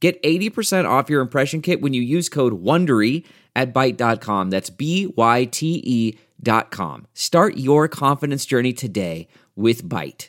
Get 0.00 0.22
80% 0.22 0.88
off 0.88 1.10
your 1.10 1.20
impression 1.20 1.60
kit 1.60 1.80
when 1.80 1.92
you 1.92 2.02
use 2.02 2.28
code 2.28 2.62
WONDERY 2.62 3.24
at 3.56 3.74
Byte.com. 3.74 4.50
That's 4.50 4.70
B-Y-T-E 4.70 6.18
dot 6.40 6.70
com. 6.70 7.08
Start 7.14 7.56
your 7.56 7.88
confidence 7.88 8.46
journey 8.46 8.72
today 8.72 9.26
with 9.56 9.82
Byte. 9.88 10.28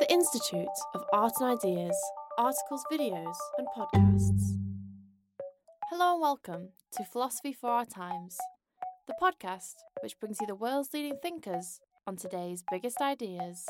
The 0.00 0.10
Institute 0.10 0.66
of 0.94 1.04
Art 1.12 1.30
and 1.38 1.56
Ideas, 1.56 1.96
articles, 2.36 2.84
videos, 2.90 3.36
and 3.56 3.68
podcasts. 3.76 4.58
Hello 5.90 6.14
and 6.14 6.20
welcome 6.20 6.70
to 6.96 7.04
Philosophy 7.04 7.52
for 7.52 7.70
Our 7.70 7.84
Times, 7.84 8.36
the 9.06 9.14
podcast 9.22 9.74
which 10.02 10.18
brings 10.18 10.38
you 10.40 10.48
the 10.48 10.56
world's 10.56 10.92
leading 10.92 11.18
thinkers 11.22 11.78
on 12.04 12.16
today's 12.16 12.64
biggest 12.68 13.00
ideas. 13.00 13.64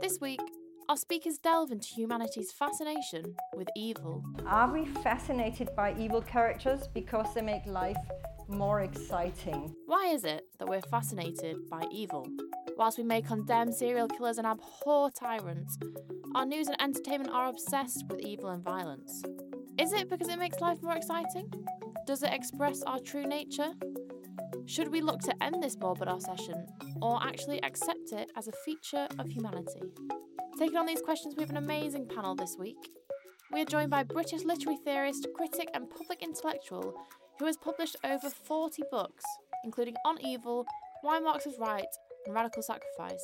This 0.00 0.18
week, 0.18 0.40
our 0.88 0.96
speakers 0.96 1.38
delve 1.38 1.72
into 1.72 1.88
humanity's 1.88 2.52
fascination 2.52 3.34
with 3.56 3.68
evil. 3.74 4.22
Are 4.46 4.72
we 4.72 4.86
fascinated 4.86 5.70
by 5.74 5.94
evil 5.98 6.22
characters 6.22 6.88
because 6.94 7.26
they 7.34 7.42
make 7.42 7.66
life 7.66 7.96
more 8.48 8.82
exciting? 8.82 9.74
Why 9.86 10.06
is 10.06 10.24
it 10.24 10.44
that 10.58 10.68
we're 10.68 10.82
fascinated 10.82 11.56
by 11.68 11.84
evil? 11.90 12.28
Whilst 12.76 12.98
we 12.98 13.04
may 13.04 13.20
condemn 13.20 13.72
serial 13.72 14.06
killers 14.06 14.38
and 14.38 14.46
abhor 14.46 15.10
tyrants, 15.10 15.76
our 16.36 16.46
news 16.46 16.68
and 16.68 16.80
entertainment 16.80 17.32
are 17.32 17.48
obsessed 17.48 18.04
with 18.08 18.20
evil 18.20 18.50
and 18.50 18.62
violence. 18.62 19.24
Is 19.78 19.92
it 19.92 20.08
because 20.08 20.28
it 20.28 20.38
makes 20.38 20.60
life 20.60 20.82
more 20.82 20.96
exciting? 20.96 21.52
Does 22.06 22.22
it 22.22 22.32
express 22.32 22.82
our 22.82 23.00
true 23.00 23.26
nature? 23.26 23.72
Should 24.66 24.92
we 24.92 25.00
look 25.00 25.20
to 25.22 25.42
end 25.42 25.62
this 25.62 25.76
morbid 25.78 26.08
obsession, 26.08 26.66
or 27.02 27.20
actually 27.22 27.62
accept 27.64 28.12
it 28.12 28.30
as 28.36 28.46
a 28.46 28.52
feature 28.64 29.08
of 29.18 29.28
humanity? 29.28 29.80
Taking 30.58 30.78
on 30.78 30.86
these 30.86 31.02
questions, 31.02 31.34
we 31.36 31.42
have 31.42 31.50
an 31.50 31.58
amazing 31.58 32.08
panel 32.08 32.34
this 32.34 32.56
week. 32.58 32.78
We 33.52 33.60
are 33.60 33.66
joined 33.66 33.90
by 33.90 34.04
British 34.04 34.42
literary 34.42 34.78
theorist, 34.86 35.26
critic, 35.36 35.68
and 35.74 35.90
public 35.90 36.22
intellectual 36.22 36.94
who 37.38 37.44
has 37.44 37.58
published 37.58 37.94
over 38.02 38.30
40 38.30 38.82
books, 38.90 39.22
including 39.64 39.96
On 40.06 40.16
Evil, 40.24 40.64
Why 41.02 41.20
Marx 41.20 41.44
is 41.44 41.58
Right, 41.58 41.84
and 42.24 42.34
Radical 42.34 42.62
Sacrifice. 42.62 43.22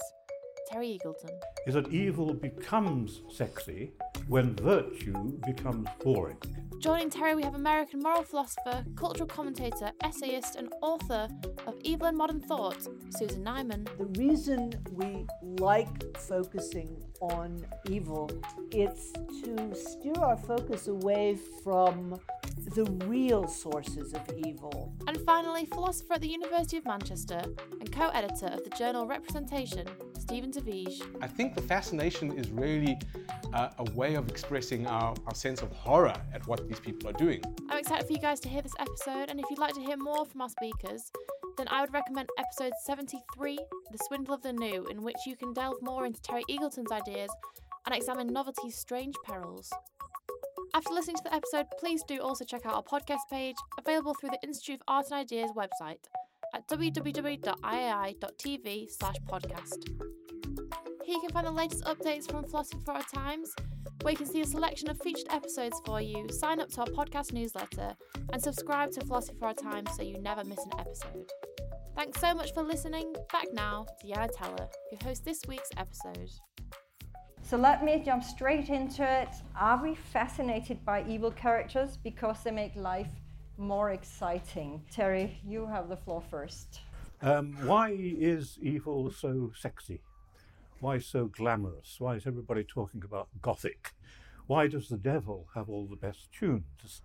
Terry 0.70 0.98
Eagleton. 0.98 1.30
Is 1.66 1.74
that 1.74 1.88
evil 1.88 2.34
becomes 2.34 3.22
sexy 3.30 3.92
when 4.28 4.54
virtue 4.56 5.38
becomes 5.46 5.88
boring. 6.02 6.38
Joining 6.78 7.10
Terry, 7.10 7.34
we 7.34 7.42
have 7.42 7.54
American 7.54 8.00
moral 8.00 8.22
philosopher, 8.22 8.84
cultural 8.96 9.28
commentator, 9.28 9.92
essayist, 10.02 10.56
and 10.56 10.68
author 10.82 11.28
of 11.66 11.74
Evil 11.82 12.08
and 12.08 12.16
Modern 12.16 12.40
Thought, 12.40 12.88
Susan 13.10 13.44
Neiman. 13.44 13.86
The 13.98 14.20
reason 14.20 14.72
we 14.90 15.26
like 15.42 16.16
focusing 16.16 17.00
on 17.20 17.64
evil, 17.88 18.28
it's 18.72 19.12
to 19.12 19.74
steer 19.74 20.18
our 20.18 20.36
focus 20.36 20.88
away 20.88 21.38
from 21.62 22.18
the 22.74 22.84
real 23.06 23.46
sources 23.46 24.12
of 24.12 24.22
evil. 24.44 24.92
And 25.06 25.18
finally, 25.20 25.66
philosopher 25.66 26.14
at 26.14 26.20
the 26.20 26.28
University 26.28 26.78
of 26.78 26.84
Manchester 26.84 27.42
and 27.80 27.92
co 27.92 28.08
editor 28.08 28.46
of 28.46 28.64
the 28.64 28.70
journal 28.70 29.06
Representation, 29.06 29.86
Stephen 30.22 30.52
de 30.52 30.60
Wijze. 30.60 31.02
I 31.20 31.26
think 31.26 31.54
the 31.54 31.62
fascination 31.62 32.38
is 32.38 32.48
really 32.50 32.96
uh, 33.52 33.70
a 33.78 33.90
way 33.92 34.14
of 34.14 34.28
expressing 34.28 34.86
our, 34.86 35.14
our 35.26 35.34
sense 35.34 35.62
of 35.62 35.72
horror 35.72 36.14
at 36.32 36.46
what 36.46 36.68
these 36.68 36.78
people 36.78 37.10
are 37.10 37.18
doing. 37.24 37.42
I'm 37.68 37.78
excited 37.78 38.06
for 38.06 38.12
you 38.12 38.20
guys 38.20 38.38
to 38.40 38.48
hear 38.48 38.62
this 38.62 38.74
episode, 38.78 39.30
and 39.30 39.40
if 39.40 39.46
you'd 39.50 39.58
like 39.58 39.74
to 39.74 39.80
hear 39.80 39.96
more 39.96 40.24
from 40.24 40.42
our 40.42 40.48
speakers, 40.48 41.10
then 41.58 41.66
I 41.70 41.80
would 41.80 41.92
recommend 41.92 42.28
episode 42.38 42.72
73, 42.84 43.56
The 43.90 43.98
Swindle 44.06 44.34
of 44.34 44.42
the 44.42 44.52
New, 44.52 44.86
in 44.86 45.02
which 45.02 45.16
you 45.26 45.36
can 45.36 45.52
delve 45.52 45.82
more 45.82 46.06
into 46.06 46.22
Terry 46.22 46.44
Eagleton's 46.48 46.92
ideas 46.92 47.30
and 47.86 47.94
examine 47.94 48.28
novelty's 48.28 48.76
strange 48.76 49.16
perils. 49.24 49.72
After 50.72 50.94
listening 50.94 51.16
to 51.16 51.24
the 51.24 51.34
episode, 51.34 51.66
please 51.80 52.02
do 52.06 52.20
also 52.20 52.44
check 52.44 52.64
out 52.64 52.74
our 52.74 52.84
podcast 52.84 53.28
page, 53.28 53.56
available 53.76 54.14
through 54.14 54.30
the 54.30 54.46
Institute 54.46 54.80
of 54.80 54.84
Art 54.86 55.06
and 55.10 55.20
Ideas 55.20 55.50
website 55.56 55.98
at 56.54 56.68
www.iai.tv 56.68 57.40
slash 58.90 59.16
podcast. 59.28 59.88
Here 61.04 61.14
you 61.14 61.20
can 61.20 61.30
find 61.30 61.46
the 61.46 61.50
latest 61.50 61.84
updates 61.84 62.30
from 62.30 62.44
Philosophy 62.44 62.80
for 62.84 62.92
Our 62.92 63.02
Times, 63.02 63.52
where 64.02 64.12
you 64.12 64.18
can 64.18 64.26
see 64.26 64.40
a 64.40 64.46
selection 64.46 64.88
of 64.88 65.00
featured 65.00 65.26
episodes 65.30 65.80
for 65.84 66.00
you, 66.00 66.28
sign 66.30 66.60
up 66.60 66.68
to 66.70 66.80
our 66.80 66.86
podcast 66.86 67.32
newsletter, 67.32 67.96
and 68.32 68.42
subscribe 68.42 68.92
to 68.92 69.00
Philosophy 69.04 69.36
for 69.38 69.46
Our 69.46 69.54
Times 69.54 69.90
so 69.96 70.02
you 70.02 70.20
never 70.20 70.44
miss 70.44 70.64
an 70.64 70.72
episode. 70.78 71.28
Thanks 71.96 72.20
so 72.20 72.34
much 72.34 72.54
for 72.54 72.62
listening. 72.62 73.14
Back 73.32 73.46
now 73.52 73.86
to 74.00 74.06
Yana 74.06 74.28
Teller, 74.36 74.68
who 74.90 74.96
hosts 75.04 75.24
this 75.24 75.40
week's 75.46 75.70
episode. 75.76 76.30
So 77.42 77.56
let 77.58 77.84
me 77.84 78.00
jump 78.04 78.24
straight 78.24 78.70
into 78.70 79.02
it. 79.02 79.28
Are 79.58 79.82
we 79.82 79.94
fascinated 79.94 80.84
by 80.84 81.04
evil 81.06 81.30
characters 81.30 81.98
because 82.02 82.42
they 82.44 82.50
make 82.50 82.74
life 82.76 83.10
more 83.58 83.90
exciting? 83.90 84.82
Terry, 84.90 85.38
you 85.46 85.66
have 85.66 85.88
the 85.88 85.96
floor 85.96 86.22
first. 86.30 86.80
Um, 87.20 87.56
why 87.64 87.94
is 87.96 88.58
evil 88.60 89.10
so 89.10 89.52
sexy? 89.56 90.00
Why 90.80 90.98
so 90.98 91.26
glamorous? 91.26 91.96
Why 92.00 92.16
is 92.16 92.26
everybody 92.26 92.64
talking 92.64 93.02
about 93.04 93.28
gothic? 93.40 93.92
Why 94.48 94.66
does 94.66 94.88
the 94.88 94.96
devil 94.96 95.46
have 95.54 95.68
all 95.68 95.86
the 95.86 95.96
best 95.96 96.32
tunes? 96.32 97.02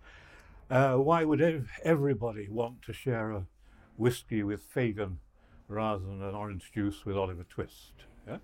Uh, 0.68 0.96
why 0.96 1.24
would 1.24 1.40
ev- 1.40 1.70
everybody 1.84 2.48
want 2.48 2.82
to 2.82 2.92
share 2.92 3.30
a 3.30 3.46
whiskey 3.96 4.42
with 4.42 4.62
Fagin 4.62 5.18
rather 5.68 6.04
than 6.04 6.22
an 6.22 6.34
orange 6.34 6.72
juice 6.74 7.06
with 7.06 7.16
Oliver 7.16 7.44
Twist? 7.48 7.92
Yeah? 8.26 8.38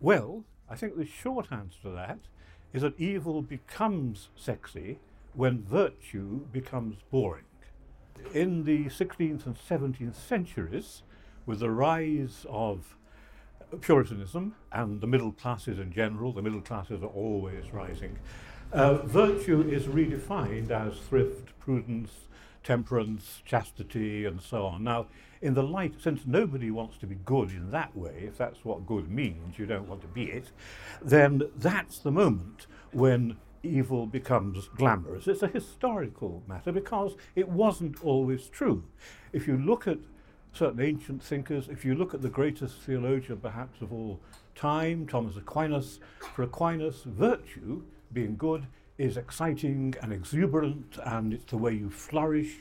Well, 0.00 0.44
I 0.68 0.76
think 0.76 0.96
the 0.96 1.04
short 1.04 1.52
answer 1.52 1.78
to 1.82 1.90
that 1.90 2.18
is 2.72 2.82
that 2.82 2.98
evil 2.98 3.42
becomes 3.42 4.30
sexy 4.34 4.98
when 5.34 5.62
virtue 5.62 6.46
becomes 6.52 6.96
boring. 7.10 7.44
In 8.34 8.64
the 8.64 8.86
16th 8.86 9.46
and 9.46 9.56
17th 9.56 10.14
centuries, 10.14 11.02
with 11.46 11.60
the 11.60 11.70
rise 11.70 12.46
of 12.48 12.96
Puritanism 13.80 14.54
and 14.70 15.00
the 15.00 15.06
middle 15.06 15.32
classes 15.32 15.78
in 15.78 15.92
general, 15.92 16.32
the 16.32 16.42
middle 16.42 16.60
classes 16.60 17.02
are 17.02 17.06
always 17.06 17.72
rising, 17.72 18.18
uh, 18.72 18.94
virtue 19.02 19.62
is 19.62 19.84
redefined 19.84 20.70
as 20.70 20.98
thrift, 20.98 21.58
prudence, 21.58 22.10
temperance, 22.62 23.42
chastity, 23.44 24.24
and 24.24 24.40
so 24.40 24.66
on. 24.66 24.84
Now, 24.84 25.06
in 25.40 25.54
the 25.54 25.62
light, 25.62 25.94
since 26.00 26.22
nobody 26.24 26.70
wants 26.70 26.96
to 26.98 27.06
be 27.06 27.16
good 27.16 27.50
in 27.50 27.70
that 27.72 27.96
way, 27.96 28.24
if 28.26 28.38
that's 28.38 28.64
what 28.64 28.86
good 28.86 29.10
means, 29.10 29.58
you 29.58 29.66
don't 29.66 29.88
want 29.88 30.00
to 30.02 30.06
be 30.06 30.24
it, 30.24 30.52
then 31.02 31.42
that's 31.56 31.98
the 31.98 32.12
moment 32.12 32.66
when 32.92 33.36
evil 33.62 34.06
becomes 34.06 34.68
glamorous. 34.68 35.26
It's 35.26 35.42
a 35.42 35.48
historical 35.48 36.42
matter 36.46 36.72
because 36.72 37.14
it 37.34 37.48
wasn't 37.48 38.04
always 38.04 38.48
true. 38.48 38.84
If 39.32 39.46
you 39.46 39.56
look 39.56 39.86
at 39.86 39.98
certain 40.52 40.80
ancient 40.80 41.22
thinkers, 41.22 41.68
if 41.68 41.84
you 41.84 41.94
look 41.94 42.14
at 42.14 42.22
the 42.22 42.28
greatest 42.28 42.78
theologian 42.80 43.38
perhaps 43.38 43.80
of 43.80 43.92
all 43.92 44.20
time, 44.54 45.06
Thomas 45.06 45.36
Aquinas, 45.36 46.00
for 46.34 46.42
Aquinas, 46.42 47.02
virtue, 47.04 47.82
being 48.12 48.36
good, 48.36 48.66
is 48.98 49.16
exciting 49.16 49.94
and 50.02 50.12
exuberant, 50.12 50.98
and 51.04 51.32
it's 51.32 51.50
the 51.50 51.56
way 51.56 51.72
you 51.72 51.90
flourish, 51.90 52.56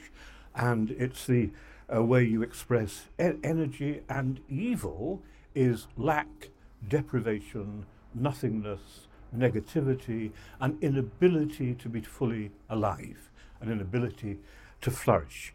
and 0.56 0.92
it's 0.92 1.27
the 1.27 1.50
uh, 1.94 2.01
way 2.01 2.24
you 2.24 2.42
express 2.42 3.09
e- 3.19 3.33
energy, 3.44 4.01
and 4.07 4.39
evil 4.48 5.21
is 5.53 5.88
lack, 5.98 6.50
deprivation, 6.88 7.86
nothingness, 8.15 9.07
negativity, 9.36 10.31
an 10.60 10.78
inability 10.81 11.74
to 11.75 11.89
be 11.89 12.01
fully 12.01 12.51
alive, 12.69 13.30
an 13.62 13.72
inability 13.72 14.38
to 14.81 14.92
flourish. 14.92 15.54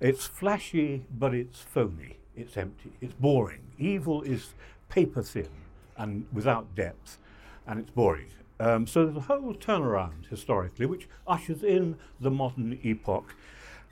It's 0.00 0.26
flashy, 0.26 1.04
but 1.18 1.34
it's 1.34 1.60
phony, 1.60 2.18
it's 2.36 2.56
empty, 2.56 2.92
it's 3.00 3.14
boring. 3.14 3.62
Evil 3.78 4.22
is 4.22 4.54
paper 4.88 5.22
thin 5.22 5.48
and 5.96 6.26
without 6.32 6.74
depth, 6.74 7.18
and 7.66 7.80
it's 7.80 7.90
boring. 7.90 8.28
Um, 8.60 8.86
so 8.86 9.04
there's 9.04 9.16
a 9.16 9.20
whole 9.20 9.54
turnaround 9.54 10.28
historically, 10.28 10.86
which 10.86 11.08
ushers 11.26 11.62
in 11.62 11.96
the 12.20 12.30
modern 12.30 12.78
epoch. 12.82 13.34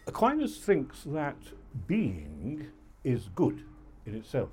Aquinas 0.06 0.58
thinks 0.58 1.02
that 1.04 1.36
being 1.86 2.68
is 3.04 3.28
good 3.34 3.64
in 4.04 4.14
itself. 4.14 4.50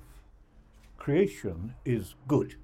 Creation 0.98 1.74
is 1.84 2.14
good. 2.28 2.56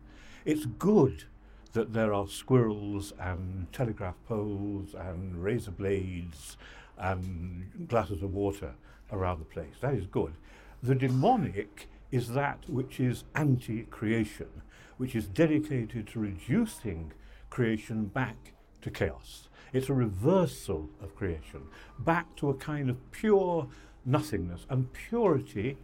It's 0.44 0.66
good 0.66 1.24
that 1.72 1.92
there 1.92 2.12
are 2.12 2.26
squirrels 2.26 3.12
and 3.18 3.72
telegraph 3.72 4.16
poles 4.26 4.94
and 4.94 5.42
razor 5.42 5.70
blades 5.70 6.56
and 6.98 7.88
glasses 7.88 8.22
of 8.22 8.34
water 8.34 8.74
around 9.12 9.40
the 9.40 9.44
place. 9.44 9.74
That 9.80 9.94
is 9.94 10.06
good. 10.06 10.34
The 10.82 10.94
demonic 10.94 11.88
is 12.10 12.32
that 12.32 12.68
which 12.68 12.98
is 13.00 13.24
anti 13.34 13.82
creation, 13.84 14.62
which 14.96 15.14
is 15.14 15.26
dedicated 15.26 16.08
to 16.08 16.20
reducing 16.20 17.12
creation 17.50 18.06
back 18.06 18.52
to 18.82 18.90
chaos. 18.90 19.48
It's 19.72 19.88
a 19.88 19.94
reversal 19.94 20.90
of 21.00 21.14
creation, 21.14 21.62
back 21.98 22.34
to 22.36 22.50
a 22.50 22.54
kind 22.54 22.90
of 22.90 23.10
pure 23.12 23.68
nothingness. 24.04 24.66
And 24.68 24.92
purity 24.92 25.78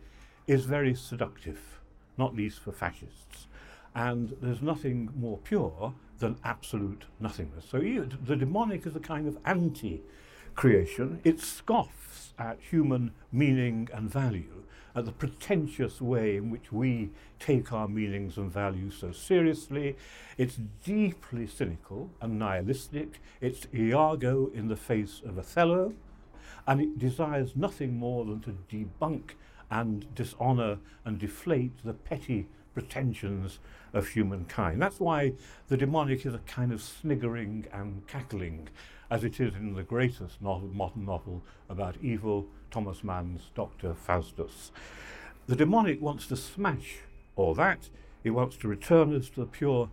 is 0.46 0.64
very 0.64 0.94
seductive, 0.94 1.80
not 2.18 2.34
least 2.34 2.60
for 2.60 2.72
fascists. 2.72 3.45
And 3.96 4.36
there's 4.42 4.60
nothing 4.60 5.08
more 5.16 5.38
pure 5.38 5.94
than 6.18 6.36
absolute 6.44 7.06
nothingness. 7.18 7.64
So 7.70 7.78
the 7.78 8.36
demonic 8.36 8.86
is 8.86 8.94
a 8.94 9.00
kind 9.00 9.26
of 9.26 9.38
anti 9.46 10.02
creation. 10.54 11.20
It 11.24 11.40
scoffs 11.40 12.34
at 12.38 12.58
human 12.60 13.12
meaning 13.32 13.88
and 13.94 14.10
value, 14.10 14.64
at 14.94 15.06
the 15.06 15.12
pretentious 15.12 16.02
way 16.02 16.36
in 16.36 16.50
which 16.50 16.70
we 16.70 17.10
take 17.38 17.72
our 17.72 17.88
meanings 17.88 18.36
and 18.36 18.52
values 18.52 18.98
so 19.00 19.12
seriously. 19.12 19.96
It's 20.36 20.58
deeply 20.84 21.46
cynical 21.46 22.10
and 22.20 22.38
nihilistic. 22.38 23.20
It's 23.40 23.66
Iago 23.74 24.50
in 24.52 24.68
the 24.68 24.76
face 24.76 25.22
of 25.24 25.38
Othello, 25.38 25.94
and 26.66 26.82
it 26.82 26.98
desires 26.98 27.56
nothing 27.56 27.96
more 27.96 28.26
than 28.26 28.40
to 28.40 28.58
debunk 28.70 29.30
and 29.70 30.14
dishonour 30.14 30.80
and 31.06 31.18
deflate 31.18 31.72
the 31.82 31.94
petty 31.94 32.46
pretensions 32.76 33.58
of 33.94 34.08
humankind. 34.08 34.82
That's 34.82 35.00
why 35.00 35.32
the 35.68 35.78
demonic 35.78 36.26
is 36.26 36.34
a 36.34 36.40
kind 36.40 36.72
of 36.72 36.82
sniggering 36.82 37.66
and 37.72 38.06
cackling, 38.06 38.68
as 39.10 39.24
it 39.24 39.40
is 39.40 39.54
in 39.54 39.72
the 39.72 39.82
greatest 39.82 40.42
novel, 40.42 40.68
modern 40.68 41.06
novel 41.06 41.42
about 41.70 41.96
evil, 42.02 42.46
Thomas 42.70 43.02
Mann's 43.02 43.50
Dr. 43.54 43.94
Faustus. 43.94 44.72
The 45.46 45.56
demonic 45.56 46.02
wants 46.02 46.26
to 46.26 46.36
smash 46.36 46.98
all 47.34 47.54
that. 47.54 47.88
It 48.22 48.30
wants 48.30 48.58
to 48.58 48.68
return 48.68 49.16
us 49.16 49.30
to 49.30 49.40
the 49.40 49.46
pure 49.46 49.88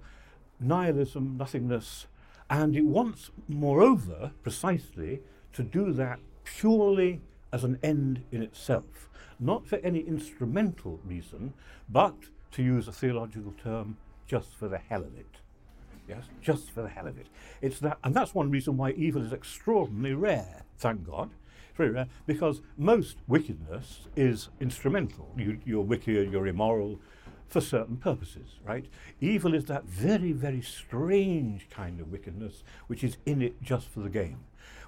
nihilism, 0.59 1.38
nothingness, 1.38 2.07
and 2.50 2.75
it 2.75 2.86
wants, 2.86 3.31
moreover, 3.47 4.31
precisely, 4.41 5.21
to 5.53 5.63
do 5.63 5.94
that 5.94 6.19
purely 6.44 7.21
as 7.53 7.63
an 7.63 7.79
end 7.81 8.25
in 8.29 8.41
itself, 8.41 9.09
not 9.39 9.65
for 9.65 9.77
any 9.77 10.01
instrumental 10.01 11.00
reason, 11.06 11.53
but, 11.88 12.15
to 12.53 12.63
use 12.63 12.88
a 12.88 12.91
theological 12.91 13.53
term, 13.63 13.97
just 14.27 14.55
for 14.55 14.67
the 14.67 14.77
hell 14.77 15.01
of 15.01 15.15
it. 15.17 15.38
Yes, 16.07 16.25
just 16.41 16.71
for 16.71 16.81
the 16.81 16.89
hell 16.89 17.07
of 17.07 17.17
it. 17.17 17.27
It's 17.61 17.79
that, 17.79 17.97
and 18.03 18.13
that's 18.13 18.33
one 18.33 18.51
reason 18.51 18.77
why 18.77 18.91
evil 18.91 19.23
is 19.23 19.31
extraordinarily 19.31 20.15
rare, 20.15 20.63
thank 20.77 21.05
God. 21.05 21.31
It's 21.69 21.77
very 21.77 21.91
rare 21.91 22.07
because 22.25 22.61
most 22.77 23.17
wickedness 23.27 24.07
is 24.15 24.50
instrumental. 24.59 25.33
You, 25.38 25.59
you're 25.65 25.81
wicked, 25.81 26.31
you're 26.31 26.47
immoral, 26.47 27.00
for 27.47 27.61
certain 27.61 27.97
purposes, 27.97 28.59
right? 28.65 28.85
Evil 29.21 29.53
is 29.53 29.65
that 29.65 29.85
very, 29.85 30.31
very 30.31 30.61
strange 30.61 31.69
kind 31.69 32.00
of 32.00 32.11
wickedness 32.11 32.63
which 32.88 33.03
is 33.03 33.17
in 33.27 33.44
it 33.44 33.61
just 33.61 33.89
for 33.89 34.00
the 34.00 34.09
game 34.09 34.39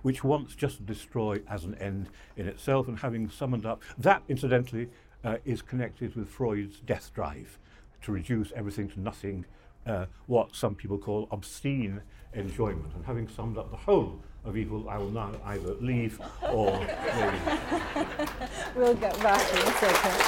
which 0.06 0.24
wants 0.24 0.54
just 0.54 0.78
to 0.78 0.84
destroy 0.84 1.42
as 1.50 1.64
an 1.64 1.74
end 1.80 2.08
in 2.38 2.48
itself, 2.48 2.88
and 2.88 3.00
having 3.00 3.28
summoned 3.28 3.66
up 3.66 3.82
that, 3.98 4.22
incidentally, 4.28 4.88
uh, 5.26 5.38
is 5.44 5.62
connected 5.62 6.16
with 6.16 6.30
Freud's 6.30 6.80
death 6.80 7.12
drive 7.14 7.58
to 8.04 8.12
reduce 8.12 8.54
everything 8.56 8.88
to 8.90 9.00
nothing, 9.00 9.46
uh, 9.88 10.06
what 10.28 10.56
some 10.56 10.76
people 10.76 10.98
call 10.98 11.28
obscene 11.32 12.02
enjoyment. 12.34 12.94
And 12.94 13.04
having 13.06 13.28
summed 13.28 13.58
up 13.58 13.72
the 13.72 13.78
whole 13.78 14.22
of 14.44 14.56
evil, 14.56 14.88
I 14.88 15.00
will 15.00 15.10
now 15.10 15.32
either 15.46 15.74
leave 15.76 16.22
or 16.52 16.80
maybe. 16.80 17.40
we'll 18.76 18.94
get 18.94 19.20
back 19.22 19.42
in 19.52 19.58
a 19.58 19.72
second. 19.72 20.22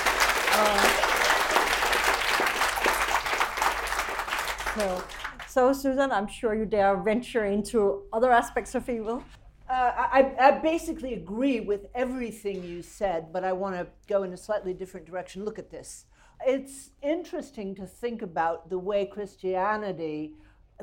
Uh, 0.59 1.07
so, 4.75 5.03
so, 5.47 5.73
Susan, 5.73 6.11
I'm 6.11 6.27
sure 6.27 6.55
you 6.55 6.65
dare 6.65 6.97
venture 6.97 7.45
into 7.45 8.03
other 8.11 8.31
aspects 8.31 8.73
of 8.73 8.89
evil. 8.89 9.23
Uh, 9.69 9.91
I, 9.97 10.33
I, 10.39 10.51
basically 10.59 11.13
agree 11.13 11.59
with 11.59 11.87
everything 11.93 12.63
you 12.63 12.81
said, 12.81 13.33
but 13.33 13.43
I 13.43 13.51
want 13.51 13.75
to 13.75 13.87
go 14.07 14.23
in 14.23 14.31
a 14.31 14.37
slightly 14.37 14.73
different 14.73 15.05
direction. 15.05 15.43
Look 15.43 15.59
at 15.59 15.69
this. 15.69 16.05
It's 16.45 16.91
interesting 17.01 17.75
to 17.75 17.85
think 17.85 18.21
about 18.21 18.69
the 18.69 18.79
way 18.79 19.05
Christianity, 19.05 20.35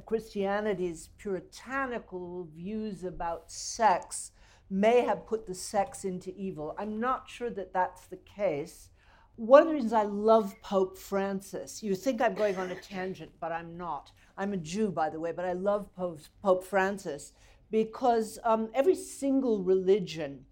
Christianity's 0.05 1.09
puritanical 1.17 2.47
views 2.55 3.05
about 3.05 3.51
sex, 3.51 4.33
may 4.69 5.01
have 5.01 5.27
put 5.27 5.47
the 5.47 5.55
sex 5.55 6.05
into 6.05 6.35
evil. 6.37 6.75
I'm 6.79 7.01
not 7.01 7.31
sure 7.31 7.51
that 7.51 7.73
that's 7.73 8.07
the 8.07 8.19
case. 8.19 8.91
One 9.37 9.63
of 9.63 9.69
the 9.69 9.75
reasons 9.75 9.95
I 9.95 10.03
love 10.03 10.55
Pope 10.61 10.99
Francis, 10.99 11.83
you 11.83 11.95
think 11.95 12.21
I'm 12.21 12.35
going 12.35 12.57
on 12.57 12.71
a 12.71 12.75
tangent, 12.75 13.33
but 13.41 13.51
I'm 13.51 13.79
not. 13.79 14.13
I'm 14.37 14.53
a 14.53 14.59
Jew, 14.59 14.91
by 14.91 15.09
the 15.09 15.21
way, 15.21 15.33
but 15.33 15.47
I 15.47 15.55
love 15.55 15.89
Pope, 15.97 16.21
Pope 16.43 16.65
Francis 16.65 17.33
because 17.71 18.39
um, 18.45 18.71
every 18.75 18.95
single 18.95 19.63
religion 19.63 20.45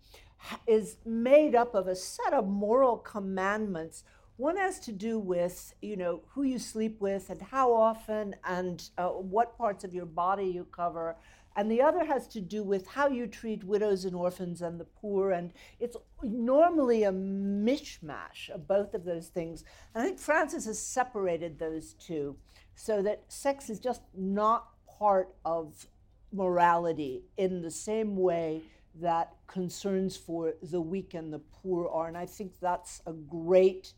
is 0.67 0.97
made 1.05 1.55
up 1.55 1.75
of 1.75 1.87
a 1.87 1.97
set 1.97 2.32
of 2.32 2.49
moral 2.49 2.97
commandments. 2.97 4.05
One 4.37 4.56
has 4.56 4.81
to 4.81 4.93
do 4.93 5.19
with, 5.19 5.75
you 5.82 5.97
know, 5.97 6.23
who 6.31 6.43
you 6.43 6.59
sleep 6.59 7.00
with 7.00 7.31
and 7.31 7.41
how 7.41 7.73
often 7.73 8.35
and 8.44 8.88
uh, 8.99 9.09
what 9.09 9.56
parts 9.56 9.85
of 9.85 9.94
your 9.94 10.06
body 10.06 10.47
you 10.47 10.64
cover. 10.64 11.17
And 11.55 11.70
the 11.70 11.82
other 11.82 12.05
has 12.05 12.26
to 12.29 12.41
do 12.41 12.62
with 12.62 12.87
how 12.87 13.09
you 13.09 13.26
treat 13.26 13.62
widows 13.62 14.06
and 14.06 14.17
orphans 14.17 14.62
and 14.62 14.81
the 14.81 14.87
poor. 14.87 15.32
And 15.32 15.53
it's 15.79 15.97
normally 16.23 17.05
a 17.05 17.12
mishmash 17.12 18.49
of 18.50 18.67
both 18.67 18.94
of 18.94 19.05
those 19.05 19.29
things. 19.29 19.64
And 19.94 20.03
I 20.03 20.06
think 20.06 20.19
Francis 20.19 20.64
has 20.64 20.79
separated 20.79 21.59
those 21.59 21.93
two 21.94 22.37
so 22.75 23.03
that 23.03 23.25
sex 23.29 23.69
is 23.69 23.79
just 23.79 24.03
not 24.17 24.69
part 24.99 25.35
of 25.44 25.87
morality 26.32 27.23
in 27.37 27.62
the 27.62 27.70
same 27.70 28.17
way 28.17 28.62
that 29.00 29.34
concerns 29.46 30.17
for 30.17 30.55
the 30.62 30.81
weak 30.81 31.14
and 31.14 31.32
the 31.32 31.38
poor 31.38 31.88
are. 31.88 32.08
And 32.08 32.17
I 32.17 32.26
think 32.26 32.52
that's 32.61 33.00
a 33.06 33.12
great, 33.12 33.94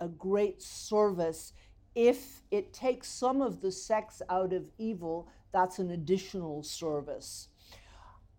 a 0.00 0.08
great 0.08 0.62
service. 0.62 1.52
If 1.94 2.42
it 2.50 2.72
takes 2.72 3.08
some 3.08 3.40
of 3.40 3.60
the 3.60 3.72
sex 3.72 4.20
out 4.28 4.52
of 4.52 4.64
evil, 4.78 5.28
that's 5.52 5.78
an 5.78 5.90
additional 5.92 6.62
service. 6.62 7.48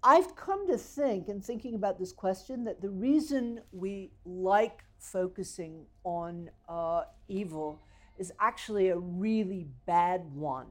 I've 0.03 0.35
come 0.35 0.67
to 0.67 0.77
think, 0.77 1.29
in 1.29 1.41
thinking 1.41 1.73
about 1.73 1.97
this 1.97 2.11
question, 2.11 2.63
that 2.65 2.81
the 2.81 2.91
reason 2.91 3.61
we 3.71 4.11
like 4.23 4.83
focusing 4.99 5.85
on 6.03 6.51
uh, 6.69 7.03
evil 7.27 7.81
is 8.19 8.31
actually 8.39 8.89
a 8.89 8.97
really 8.97 9.65
bad 9.87 10.31
one. 10.33 10.67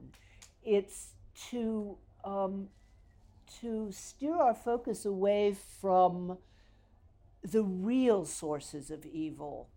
It's 0.63 1.15
to 1.49 1.97
um, 2.25 2.67
to 3.61 3.91
steer 3.91 4.35
our 4.35 4.55
focus 4.55 5.05
away 5.05 5.55
from 5.79 6.37
the 7.43 7.63
real 7.63 8.25
sources 8.25 8.89
of 8.89 9.05
evil, 9.05 9.69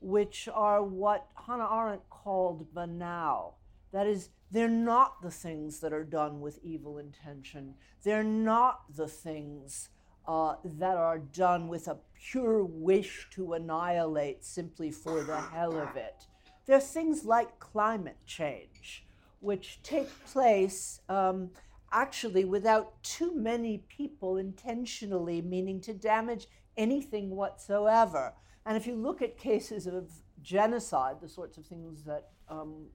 which 0.00 0.48
are 0.52 0.82
what 0.82 1.26
Hannah 1.46 1.68
Arendt 1.70 2.08
called 2.08 2.72
banal. 2.74 3.58
That 3.92 4.06
is, 4.06 4.30
they're 4.50 4.68
not 4.68 5.20
the 5.20 5.30
things 5.30 5.80
that 5.80 5.92
are 5.92 6.04
done 6.04 6.40
with 6.40 6.58
evil 6.62 6.98
intention. 6.98 7.74
They're 8.02 8.24
not 8.24 8.96
the 8.96 9.08
things 9.08 9.90
uh, 10.26 10.54
that 10.64 10.96
are 10.96 11.18
done 11.18 11.68
with 11.68 11.88
a 11.88 11.98
pure 12.14 12.64
wish 12.64 13.26
to 13.32 13.52
annihilate 13.52 14.44
simply 14.44 14.90
for 14.90 15.22
the 15.22 15.40
hell 15.40 15.76
of 15.76 15.96
it. 15.96 16.26
They're 16.66 16.80
things 16.80 17.24
like 17.24 17.58
climate 17.58 18.18
change, 18.26 19.04
which 19.40 19.80
take 19.82 20.08
place. 20.26 21.00
Um, 21.08 21.50
actually 21.92 22.44
without 22.44 23.02
too 23.02 23.34
many 23.34 23.78
people 23.88 24.36
intentionally 24.36 25.42
meaning 25.42 25.80
to 25.80 25.92
damage 25.92 26.46
anything 26.76 27.30
whatsoever. 27.30 28.32
And 28.66 28.76
if 28.76 28.86
you 28.86 28.94
look 28.94 29.22
at 29.22 29.36
cases 29.36 29.86
of 29.86 30.10
genocide, 30.42 31.16
the 31.20 31.28
sorts 31.28 31.58
of 31.58 31.66
things 31.66 32.04
that 32.04 32.28
um, 32.48 32.86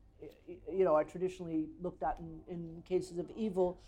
you 0.72 0.84
know 0.84 0.96
are 0.96 1.04
traditionally 1.04 1.68
looked 1.82 2.04
at 2.04 2.18
in, 2.20 2.40
in 2.54 2.84
cases 2.88 3.18
of 3.18 3.30
evil, 3.36 3.80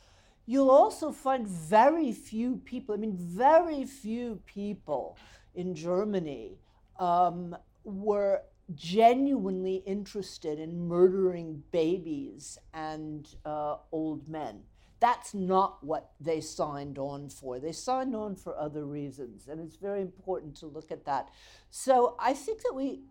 you'll 0.46 0.72
also 0.72 1.12
find 1.12 1.48
very 1.48 2.12
few 2.12 2.58
people. 2.58 2.96
I 2.96 2.98
mean, 2.98 3.16
very 3.18 3.86
few 3.86 4.42
people 4.46 5.18
in 5.56 5.76
Germany 5.76 6.58
um, 7.00 7.56
were 7.84 8.42
genuinely 8.76 9.78
interested 9.86 10.60
in 10.60 10.88
murdering 10.88 11.64
babies 11.72 12.58
and 12.74 13.28
uh, 13.46 13.78
old 13.92 14.28
men. 14.28 14.62
That's 15.00 15.34
not 15.34 15.84
what 15.84 16.12
they 16.20 16.42
signed 16.42 16.98
on 16.98 17.30
for. 17.30 17.60
They 17.60 17.72
signed 17.72 18.16
on 18.16 18.36
for 18.36 18.58
other 18.58 18.86
reasons, 18.86 19.48
and 19.48 19.60
it's 19.60 19.76
very 19.76 20.02
important 20.02 20.56
to 20.58 20.66
look 20.66 20.92
at 20.92 21.06
that. 21.06 21.30
So 21.70 22.16
I 22.20 22.34
think 22.34 22.64
that 22.64 22.74
we 22.74 23.02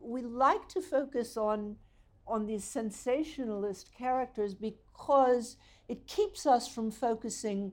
we 0.00 0.22
like 0.22 0.68
to 0.68 0.80
focus 0.80 1.36
on 1.36 1.76
on 2.26 2.46
these 2.46 2.64
sensationalist 2.64 3.90
characters 3.96 4.54
because 4.54 5.56
it 5.88 6.06
keeps 6.06 6.46
us 6.46 6.66
from 6.66 6.90
focusing 6.90 7.72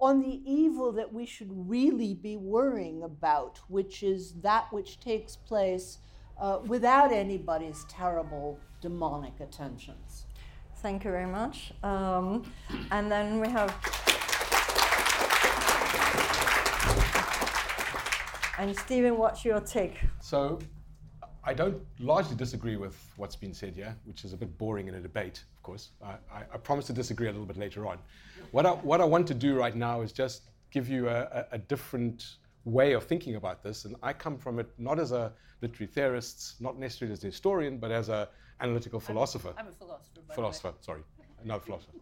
on 0.00 0.20
the 0.20 0.40
evil 0.50 0.92
that 0.92 1.12
we 1.12 1.26
should 1.26 1.50
really 1.68 2.14
be 2.14 2.36
worrying 2.36 3.02
about, 3.02 3.60
which 3.68 4.02
is 4.02 4.32
that 4.40 4.72
which 4.72 4.98
takes 5.00 5.36
place 5.36 5.98
uh, 6.40 6.58
without 6.66 7.12
anybody's 7.12 7.84
terrible 7.84 8.58
demonic 8.80 9.38
attentions. 9.40 10.24
Thank 10.82 11.04
you 11.04 11.10
very 11.10 11.26
much. 11.26 11.72
Um, 11.82 12.50
and 12.90 13.12
then 13.12 13.38
we 13.38 13.48
have. 13.48 13.68
And 18.58 18.74
Stephen, 18.78 19.18
what's 19.18 19.44
your 19.44 19.60
take? 19.60 20.00
So, 20.20 20.58
I 21.44 21.52
don't 21.52 21.82
largely 21.98 22.34
disagree 22.34 22.76
with 22.76 22.96
what's 23.16 23.36
been 23.36 23.52
said 23.52 23.74
here, 23.74 23.94
which 24.04 24.24
is 24.24 24.32
a 24.32 24.36
bit 24.38 24.56
boring 24.56 24.88
in 24.88 24.94
a 24.94 25.00
debate, 25.00 25.44
of 25.56 25.62
course. 25.62 25.90
I, 26.02 26.12
I, 26.32 26.40
I 26.54 26.56
promise 26.56 26.86
to 26.86 26.94
disagree 26.94 27.28
a 27.28 27.30
little 27.30 27.46
bit 27.46 27.58
later 27.58 27.86
on. 27.86 27.98
What 28.50 28.64
I, 28.64 28.70
what 28.70 29.02
I 29.02 29.04
want 29.04 29.26
to 29.28 29.34
do 29.34 29.58
right 29.58 29.74
now 29.74 30.00
is 30.00 30.12
just 30.12 30.50
give 30.70 30.88
you 30.88 31.08
a, 31.08 31.22
a, 31.22 31.46
a 31.52 31.58
different 31.58 32.36
way 32.64 32.92
of 32.92 33.04
thinking 33.04 33.36
about 33.36 33.62
this. 33.62 33.84
And 33.84 33.96
I 34.02 34.12
come 34.12 34.36
from 34.38 34.58
it 34.58 34.68
not 34.78 34.98
as 34.98 35.12
a 35.12 35.32
literary 35.62 35.90
theorist, 35.90 36.60
not 36.60 36.78
necessarily 36.78 37.12
as 37.12 37.22
a 37.24 37.26
historian, 37.26 37.78
but 37.78 37.90
as 37.90 38.08
an 38.08 38.26
analytical 38.60 39.00
philosopher. 39.00 39.54
I'm 39.56 39.68
a 39.68 39.72
philosopher. 39.72 40.20
By 40.28 40.34
philosopher, 40.34 40.74
sorry, 40.80 41.02
another 41.42 41.64
philosopher. 41.64 41.92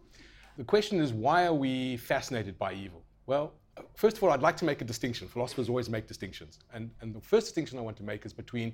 The 0.57 0.63
question 0.63 0.99
is, 0.99 1.13
why 1.13 1.45
are 1.45 1.53
we 1.53 1.97
fascinated 1.97 2.57
by 2.59 2.73
evil? 2.73 3.03
Well, 3.25 3.53
first 3.95 4.17
of 4.17 4.23
all, 4.23 4.31
I'd 4.31 4.41
like 4.41 4.57
to 4.57 4.65
make 4.65 4.81
a 4.81 4.85
distinction. 4.85 5.27
Philosophers 5.27 5.69
always 5.69 5.89
make 5.89 6.07
distinctions. 6.07 6.59
And, 6.73 6.91
and 7.01 7.15
the 7.15 7.21
first 7.21 7.47
distinction 7.47 7.77
I 7.79 7.81
want 7.81 7.97
to 7.97 8.03
make 8.03 8.25
is 8.25 8.33
between 8.33 8.73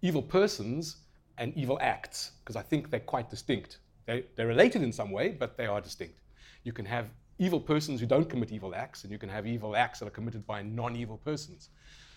evil 0.00 0.22
persons 0.22 0.98
and 1.38 1.52
evil 1.54 1.78
acts, 1.82 2.32
because 2.40 2.56
I 2.56 2.62
think 2.62 2.90
they're 2.90 3.00
quite 3.00 3.28
distinct. 3.28 3.78
They, 4.06 4.24
they're 4.36 4.46
related 4.46 4.82
in 4.82 4.92
some 4.92 5.10
way, 5.10 5.28
but 5.30 5.58
they 5.58 5.66
are 5.66 5.80
distinct. 5.80 6.20
You 6.64 6.72
can 6.72 6.86
have 6.86 7.10
evil 7.38 7.60
persons 7.60 8.00
who 8.00 8.06
don't 8.06 8.28
commit 8.28 8.52
evil 8.52 8.74
acts, 8.74 9.04
and 9.04 9.12
you 9.12 9.18
can 9.18 9.28
have 9.28 9.46
evil 9.46 9.76
acts 9.76 9.98
that 10.00 10.06
are 10.06 10.10
committed 10.10 10.46
by 10.46 10.62
non 10.62 10.96
evil 10.96 11.18
persons. 11.18 11.70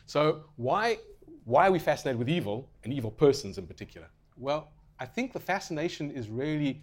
So, 0.06 0.46
why, 0.56 0.98
why 1.46 1.68
are 1.68 1.72
we 1.72 1.80
fascinated 1.80 2.18
with 2.18 2.30
evil 2.30 2.70
and 2.84 2.94
evil 2.94 3.12
persons 3.12 3.58
in 3.58 3.68
particular? 3.68 4.08
Well, 4.38 4.70
I 5.00 5.06
think 5.06 5.34
the 5.34 5.40
fascination 5.40 6.12
is 6.12 6.30
really 6.30 6.82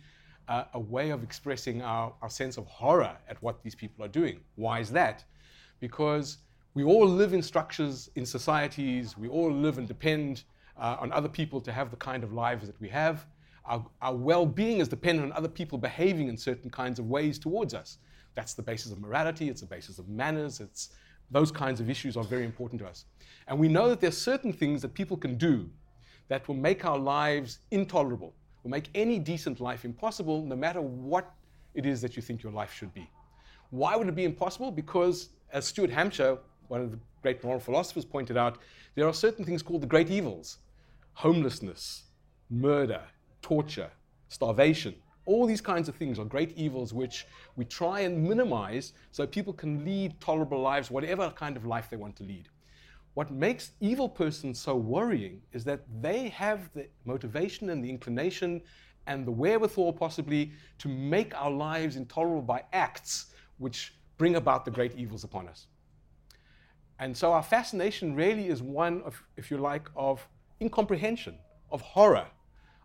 uh, 0.48 0.64
a 0.74 0.80
way 0.80 1.10
of 1.10 1.22
expressing 1.22 1.82
our, 1.82 2.12
our 2.22 2.30
sense 2.30 2.56
of 2.56 2.66
horror 2.66 3.16
at 3.28 3.42
what 3.42 3.62
these 3.62 3.74
people 3.74 4.04
are 4.04 4.08
doing. 4.08 4.40
Why 4.54 4.80
is 4.80 4.90
that? 4.92 5.24
Because 5.80 6.38
we 6.74 6.84
all 6.84 7.06
live 7.08 7.32
in 7.32 7.42
structures, 7.42 8.10
in 8.14 8.24
societies, 8.26 9.16
we 9.18 9.28
all 9.28 9.50
live 9.52 9.78
and 9.78 9.88
depend 9.88 10.44
uh, 10.78 10.96
on 11.00 11.10
other 11.12 11.28
people 11.28 11.60
to 11.62 11.72
have 11.72 11.90
the 11.90 11.96
kind 11.96 12.22
of 12.22 12.32
lives 12.32 12.66
that 12.66 12.80
we 12.80 12.88
have. 12.88 13.26
Our, 13.64 13.84
our 14.00 14.14
well 14.14 14.46
being 14.46 14.78
is 14.78 14.88
dependent 14.88 15.32
on 15.32 15.36
other 15.36 15.48
people 15.48 15.78
behaving 15.78 16.28
in 16.28 16.36
certain 16.36 16.70
kinds 16.70 16.98
of 16.98 17.06
ways 17.06 17.38
towards 17.38 17.74
us. 17.74 17.98
That's 18.36 18.54
the 18.54 18.62
basis 18.62 18.92
of 18.92 19.00
morality, 19.00 19.48
it's 19.48 19.62
the 19.62 19.66
basis 19.66 19.98
of 19.98 20.08
manners, 20.08 20.60
it's, 20.60 20.90
those 21.32 21.50
kinds 21.50 21.80
of 21.80 21.90
issues 21.90 22.16
are 22.16 22.22
very 22.22 22.44
important 22.44 22.80
to 22.82 22.86
us. 22.86 23.06
And 23.48 23.58
we 23.58 23.66
know 23.66 23.88
that 23.88 24.00
there 24.00 24.08
are 24.08 24.12
certain 24.12 24.52
things 24.52 24.80
that 24.82 24.94
people 24.94 25.16
can 25.16 25.36
do 25.36 25.68
that 26.28 26.46
will 26.46 26.54
make 26.54 26.84
our 26.84 26.98
lives 26.98 27.58
intolerable, 27.70 28.34
will 28.62 28.70
make 28.70 28.88
any 28.94 29.18
decent 29.18 29.58
life 29.58 29.84
impossible, 29.84 30.44
no 30.44 30.54
matter 30.54 30.80
what 30.80 31.32
it 31.74 31.86
is 31.86 32.00
that 32.02 32.14
you 32.14 32.22
think 32.22 32.42
your 32.42 32.52
life 32.52 32.72
should 32.72 32.92
be. 32.94 33.10
Why 33.70 33.96
would 33.96 34.06
it 34.06 34.14
be 34.14 34.24
impossible? 34.24 34.70
Because, 34.70 35.30
as 35.52 35.66
Stuart 35.66 35.90
Hampshire, 35.90 36.38
one 36.68 36.80
of 36.80 36.90
the 36.90 36.98
great 37.22 37.42
moral 37.42 37.58
philosophers, 37.58 38.04
pointed 38.04 38.36
out, 38.36 38.58
there 38.94 39.08
are 39.08 39.14
certain 39.14 39.44
things 39.44 39.62
called 39.62 39.82
the 39.82 39.86
great 39.86 40.10
evils 40.10 40.58
homelessness, 41.14 42.02
murder, 42.50 43.00
torture, 43.40 43.90
starvation. 44.28 44.94
All 45.26 45.46
these 45.46 45.60
kinds 45.60 45.88
of 45.88 45.96
things 45.96 46.18
are 46.18 46.24
great 46.24 46.56
evils 46.56 46.92
which 46.92 47.26
we 47.56 47.64
try 47.64 48.00
and 48.00 48.22
minimize 48.22 48.92
so 49.10 49.26
people 49.26 49.52
can 49.52 49.84
lead 49.84 50.18
tolerable 50.20 50.60
lives, 50.60 50.90
whatever 50.90 51.30
kind 51.30 51.56
of 51.56 51.66
life 51.66 51.90
they 51.90 51.96
want 51.96 52.16
to 52.16 52.24
lead. 52.24 52.48
What 53.14 53.30
makes 53.30 53.72
evil 53.80 54.08
persons 54.08 54.60
so 54.60 54.76
worrying 54.76 55.42
is 55.52 55.64
that 55.64 55.80
they 56.00 56.28
have 56.28 56.70
the 56.74 56.86
motivation 57.04 57.70
and 57.70 57.84
the 57.84 57.90
inclination 57.90 58.62
and 59.06 59.26
the 59.26 59.30
wherewithal, 59.30 59.92
possibly, 59.92 60.52
to 60.78 60.88
make 60.88 61.34
our 61.34 61.50
lives 61.50 61.96
intolerable 61.96 62.42
by 62.42 62.62
acts 62.72 63.32
which 63.58 63.94
bring 64.18 64.36
about 64.36 64.64
the 64.64 64.70
great 64.70 64.94
evils 64.96 65.24
upon 65.24 65.48
us. 65.48 65.66
And 66.98 67.16
so 67.16 67.32
our 67.32 67.42
fascination 67.42 68.14
really 68.14 68.48
is 68.48 68.62
one 68.62 69.02
of, 69.02 69.22
if 69.36 69.50
you 69.50 69.58
like, 69.58 69.88
of 69.96 70.26
incomprehension, 70.60 71.38
of 71.70 71.80
horror, 71.80 72.26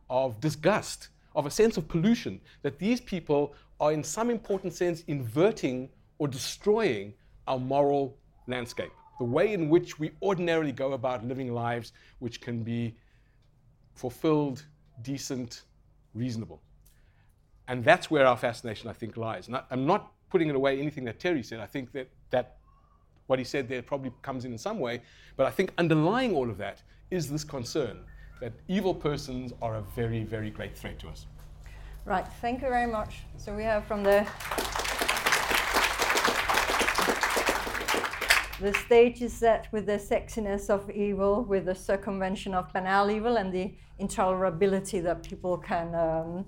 of 0.10 0.39
disgust, 0.39 1.10
of 1.35 1.45
a 1.45 1.51
sense 1.51 1.77
of 1.77 1.88
pollution, 1.88 2.39
that 2.61 2.79
these 2.79 3.01
people 3.01 3.53
are, 3.79 3.91
in 3.91 4.03
some 4.03 4.29
important 4.29 4.73
sense, 4.73 5.03
inverting 5.07 5.89
or 6.17 6.27
destroying 6.27 7.13
our 7.47 7.59
moral 7.59 8.17
landscape 8.47 8.91
the 9.21 9.25
way 9.25 9.53
in 9.53 9.69
which 9.69 10.00
we 10.00 10.09
ordinarily 10.23 10.71
go 10.71 10.93
about 10.93 11.23
living 11.23 11.53
lives 11.53 11.93
which 12.17 12.41
can 12.41 12.63
be 12.63 12.95
fulfilled, 13.93 14.65
decent, 15.03 15.61
reasonable. 16.15 16.59
And 17.67 17.83
that's 17.83 18.09
where 18.09 18.25
our 18.25 18.35
fascination, 18.35 18.89
I 18.89 18.93
think, 18.93 19.17
lies. 19.17 19.45
And 19.45 19.57
I, 19.57 19.61
am 19.69 19.85
not 19.85 20.11
putting 20.31 20.50
it 20.50 20.55
away 20.55 20.79
anything 20.79 21.05
that 21.05 21.19
Terry 21.19 21.43
said. 21.43 21.59
I 21.59 21.67
think 21.67 21.91
that, 21.91 22.09
that 22.31 22.57
what 23.27 23.38
he 23.38 23.45
said 23.45 23.69
there 23.69 23.83
probably 23.83 24.11
comes 24.23 24.43
in 24.43 24.53
in 24.53 24.57
some 24.57 24.79
way. 24.79 25.03
But 25.38 25.45
I 25.45 25.51
think 25.51 25.71
underlying 25.77 26.33
all 26.33 26.50
of 26.50 26.57
that 26.57 26.81
is 27.11 27.29
this 27.29 27.43
concern 27.43 28.00
that 28.41 28.53
evil 28.67 28.93
persons 28.93 29.53
are 29.62 29.75
a 29.75 29.81
very, 29.95 30.24
very 30.24 30.50
great 30.50 30.77
threat 30.77 31.00
to 31.00 31.07
us. 31.07 31.27
Right, 32.03 32.25
thank 32.41 32.62
you 32.62 32.67
very 32.67 32.91
much. 32.91 33.19
So 33.38 33.55
we 33.55 33.63
have 33.63 33.86
from 33.86 34.03
the 34.03 34.27
The 38.62 38.74
stage 38.75 39.24
is 39.24 39.33
set 39.33 39.67
with 39.71 39.88
the 39.88 39.98
sexiness 39.98 40.69
of 40.69 40.88
evil, 40.91 41.43
with 41.43 41.65
the 41.65 41.74
circumvention 41.74 42.53
of 42.53 42.71
banal 42.71 43.10
evil 43.10 43.38
and 43.38 43.51
the 43.51 43.74
intolerability 44.00 45.01
that 45.01 45.24
people 45.24 45.57
can 45.57 45.95
um, 45.95 46.45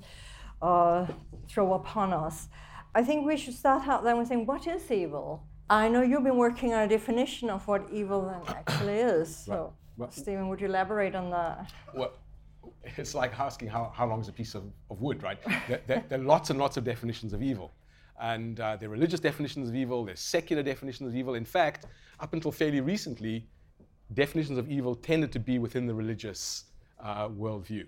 uh, 0.62 1.08
throw 1.48 1.74
upon 1.74 2.14
us. 2.14 2.50
I 2.94 3.04
think 3.04 3.26
we 3.26 3.36
should 3.36 3.56
start 3.56 3.88
out 3.88 4.04
then 4.04 4.20
with 4.20 4.28
saying, 4.28 4.46
what 4.46 4.68
is 4.68 4.92
evil? 4.92 5.44
I 5.72 5.90
know 5.90 6.04
you've 6.04 6.24
been 6.24 6.38
working 6.38 6.72
on 6.76 6.84
a 6.84 6.88
definition 6.88 7.50
of 7.50 7.68
what 7.68 7.88
evil 7.92 8.32
actually 8.48 9.00
is. 9.00 9.36
So, 9.36 9.54
right. 9.54 9.72
Well, 9.98 10.12
Stephen, 10.12 10.48
would 10.50 10.60
you 10.60 10.68
elaborate 10.68 11.16
on 11.16 11.30
that? 11.32 11.72
Well, 11.94 12.14
it's 12.84 13.14
like 13.14 13.38
asking 13.40 13.68
how, 13.68 13.92
how 13.96 14.08
long 14.08 14.22
is 14.22 14.28
a 14.28 14.34
piece 14.34 14.56
of, 14.56 14.64
of 14.90 15.02
wood, 15.02 15.22
right? 15.24 15.38
there, 15.68 15.82
there, 15.88 16.04
there 16.10 16.20
are 16.20 16.24
lots 16.24 16.50
and 16.50 16.60
lots 16.60 16.78
of 16.78 16.84
definitions 16.84 17.34
of 17.34 17.44
evil. 17.44 17.72
And 18.22 18.60
uh, 18.60 18.78
there 18.78 18.90
are 18.90 18.92
religious 18.92 19.20
definitions 19.20 19.70
of 19.70 19.76
evil, 19.76 20.06
there's 20.06 20.20
secular 20.20 20.64
definitions 20.64 21.10
of 21.10 21.16
evil. 21.16 21.36
In 21.36 21.46
fact, 21.46 21.86
up 22.20 22.34
until 22.34 22.52
fairly 22.52 22.82
recently, 22.82 23.48
definitions 24.14 24.58
of 24.58 24.70
evil 24.70 24.96
tended 24.96 25.32
to 25.32 25.40
be 25.40 25.60
within 25.60 25.88
the 25.88 25.94
religious 25.94 26.66
uh, 27.00 27.28
worldview. 27.28 27.86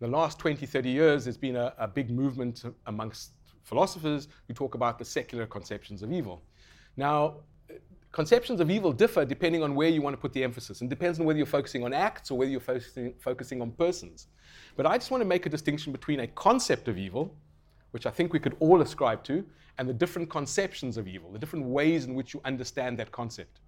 The 0.00 0.08
last 0.08 0.38
20, 0.38 0.66
30 0.66 0.90
years, 0.90 1.24
there's 1.24 1.36
been 1.36 1.56
a, 1.56 1.72
a 1.78 1.88
big 1.88 2.10
movement 2.10 2.64
amongst 2.86 3.32
philosophers 3.64 4.28
who 4.46 4.54
talk 4.54 4.74
about 4.74 4.98
the 4.98 5.04
secular 5.04 5.46
conceptions 5.46 6.02
of 6.02 6.12
evil. 6.12 6.42
Now, 6.96 7.36
conceptions 8.12 8.60
of 8.60 8.70
evil 8.70 8.92
differ 8.92 9.24
depending 9.24 9.62
on 9.62 9.74
where 9.74 9.88
you 9.88 10.02
want 10.02 10.14
to 10.14 10.20
put 10.20 10.32
the 10.32 10.42
emphasis 10.42 10.80
and 10.80 10.88
depends 10.88 11.20
on 11.20 11.26
whether 11.26 11.36
you're 11.36 11.46
focusing 11.46 11.84
on 11.84 11.92
acts 11.92 12.30
or 12.30 12.38
whether 12.38 12.50
you're 12.50 12.60
focusing, 12.60 13.14
focusing 13.18 13.60
on 13.60 13.70
persons. 13.72 14.28
But 14.76 14.86
I 14.86 14.96
just 14.96 15.10
want 15.10 15.20
to 15.20 15.28
make 15.28 15.46
a 15.46 15.48
distinction 15.48 15.92
between 15.92 16.20
a 16.20 16.26
concept 16.28 16.88
of 16.88 16.98
evil, 16.98 17.34
which 17.90 18.06
I 18.06 18.10
think 18.10 18.32
we 18.32 18.38
could 18.38 18.56
all 18.60 18.80
ascribe 18.80 19.22
to, 19.24 19.44
and 19.78 19.88
the 19.88 19.94
different 19.94 20.28
conceptions 20.30 20.96
of 20.96 21.06
evil, 21.06 21.30
the 21.30 21.38
different 21.38 21.66
ways 21.66 22.04
in 22.04 22.14
which 22.14 22.34
you 22.34 22.40
understand 22.44 22.98
that 22.98 23.12
concept. 23.12 23.60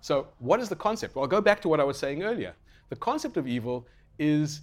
So, 0.00 0.28
what 0.38 0.60
is 0.60 0.68
the 0.68 0.76
concept? 0.76 1.16
Well, 1.16 1.24
I'll 1.24 1.28
go 1.28 1.40
back 1.40 1.60
to 1.62 1.68
what 1.68 1.80
I 1.80 1.84
was 1.84 1.98
saying 1.98 2.22
earlier. 2.22 2.54
The 2.88 2.96
concept 2.96 3.36
of 3.36 3.46
evil 3.46 3.86
is 4.18 4.62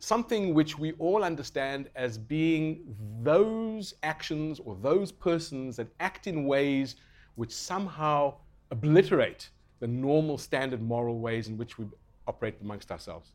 something 0.00 0.52
which 0.52 0.78
we 0.78 0.92
all 0.92 1.22
understand 1.22 1.88
as 1.94 2.18
being 2.18 2.82
those 3.22 3.94
actions 4.02 4.60
or 4.64 4.76
those 4.82 5.12
persons 5.12 5.76
that 5.76 5.86
act 6.00 6.26
in 6.26 6.44
ways 6.44 6.96
which 7.34 7.52
somehow 7.52 8.34
obliterate 8.70 9.50
the 9.80 9.86
normal 9.86 10.38
standard 10.38 10.82
moral 10.82 11.18
ways 11.18 11.48
in 11.48 11.56
which 11.56 11.78
we 11.78 11.86
operate 12.26 12.54
amongst 12.60 12.90
ourselves. 12.90 13.32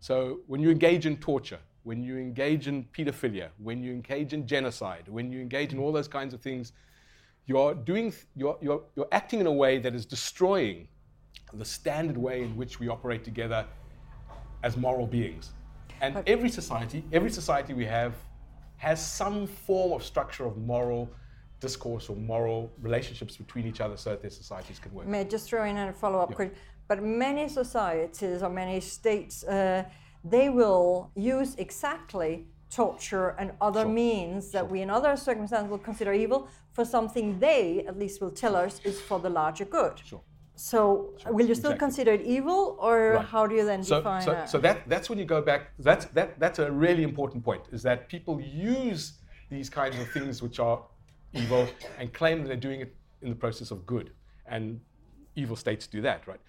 So, 0.00 0.40
when 0.46 0.60
you 0.60 0.70
engage 0.70 1.06
in 1.06 1.16
torture, 1.16 1.58
when 1.84 2.02
you 2.02 2.18
engage 2.18 2.68
in 2.68 2.84
pedophilia, 2.92 3.48
when 3.58 3.82
you 3.82 3.92
engage 3.92 4.32
in 4.32 4.46
genocide, 4.46 5.04
when 5.06 5.30
you 5.30 5.40
engage 5.40 5.72
in 5.72 5.78
all 5.78 5.92
those 5.92 6.08
kinds 6.08 6.34
of 6.34 6.40
things, 6.40 6.72
you're 7.46 7.74
doing 7.74 8.12
you're, 8.34 8.58
you're, 8.60 8.82
you're 8.96 9.08
acting 9.12 9.40
in 9.40 9.46
a 9.46 9.52
way 9.52 9.78
that 9.78 9.94
is 9.94 10.04
destroying 10.04 10.88
the 11.54 11.64
standard 11.64 12.16
way 12.16 12.42
in 12.42 12.56
which 12.56 12.80
we 12.80 12.88
operate 12.88 13.24
together 13.24 13.64
as 14.62 14.76
moral 14.76 15.06
beings. 15.06 15.52
And 16.00 16.22
every 16.26 16.48
society, 16.48 17.04
every 17.12 17.30
society 17.30 17.72
we 17.72 17.86
have 17.86 18.14
has 18.76 19.04
some 19.04 19.46
form 19.46 19.92
of 19.92 20.04
structure 20.04 20.44
of 20.44 20.58
moral 20.58 21.08
discourse 21.60 22.08
or 22.10 22.16
moral 22.16 22.70
relationships 22.80 23.36
between 23.36 23.66
each 23.66 23.80
other 23.80 23.96
so 23.96 24.10
that 24.10 24.20
their 24.22 24.30
societies 24.30 24.78
can 24.78 24.92
work. 24.92 25.06
May 25.06 25.20
I 25.20 25.24
just 25.24 25.48
throw 25.48 25.64
in 25.64 25.76
a 25.76 25.92
follow-up 25.92 26.30
yeah. 26.30 26.36
question? 26.36 26.56
But 26.88 27.02
many 27.02 27.48
societies 27.48 28.42
or 28.42 28.50
many 28.50 28.80
states 28.80 29.42
uh, 29.44 29.84
they 30.24 30.48
will 30.48 31.10
use 31.14 31.54
exactly 31.56 32.46
torture 32.70 33.28
and 33.38 33.52
other 33.60 33.82
Sure. 33.82 33.92
means 33.92 34.50
that 34.50 34.68
we 34.68 34.82
in 34.82 34.90
other 34.90 35.16
circumstances 35.16 35.70
will 35.70 35.78
consider 35.90 36.12
evil 36.12 36.48
for 36.72 36.84
something 36.84 37.38
they 37.38 37.84
at 37.86 37.96
least 37.98 38.20
will 38.20 38.30
tell 38.30 38.56
us 38.56 38.80
is 38.84 39.00
for 39.00 39.18
the 39.20 39.30
larger 39.30 39.64
good. 39.64 39.94
Sure. 40.04 40.20
So 40.56 40.80
will 41.30 41.46
you 41.46 41.54
still 41.54 41.72
Exactly. 41.72 41.86
consider 41.86 42.12
it 42.12 42.22
evil 42.22 42.76
or 42.80 42.96
Right. 43.14 43.24
how 43.26 43.46
do 43.46 43.54
you 43.54 43.64
then 43.64 43.82
So, 43.84 43.96
define 43.98 44.22
so, 44.22 44.32
that? 44.32 44.48
so 44.50 44.58
that 44.58 44.88
that's 44.88 45.08
when 45.10 45.18
you 45.18 45.24
go 45.24 45.40
back. 45.42 45.60
That's 45.78 46.06
that 46.06 46.38
that's 46.40 46.58
a 46.58 46.70
really 46.72 47.02
important 47.02 47.44
point. 47.44 47.62
Is 47.72 47.82
that 47.82 48.08
people 48.08 48.40
use 48.40 49.02
these 49.48 49.68
kinds 49.70 49.96
of 50.02 50.06
things 50.10 50.42
which 50.42 50.58
are 50.58 50.78
evil 51.36 51.68
and 51.98 52.12
claim 52.12 52.42
that 52.42 52.48
they're 52.48 52.56
doing 52.56 52.80
it 52.80 52.94
in 53.22 53.30
the 53.30 53.36
process 53.36 53.70
of 53.70 53.86
good, 53.86 54.10
and 54.46 54.80
evil 55.34 55.56
states 55.56 55.86
do 55.86 56.00
that, 56.02 56.26
right? 56.26 56.40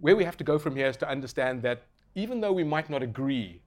Where 0.00 0.16
we 0.16 0.24
have 0.24 0.36
to 0.38 0.44
go 0.44 0.58
from 0.58 0.76
here 0.76 0.86
is 0.86 0.96
to 0.98 1.08
understand 1.08 1.62
that 1.62 1.82
even 2.14 2.40
though 2.40 2.52
we 2.52 2.64
might 2.64 2.88
not 2.88 3.02
agree 3.02 3.60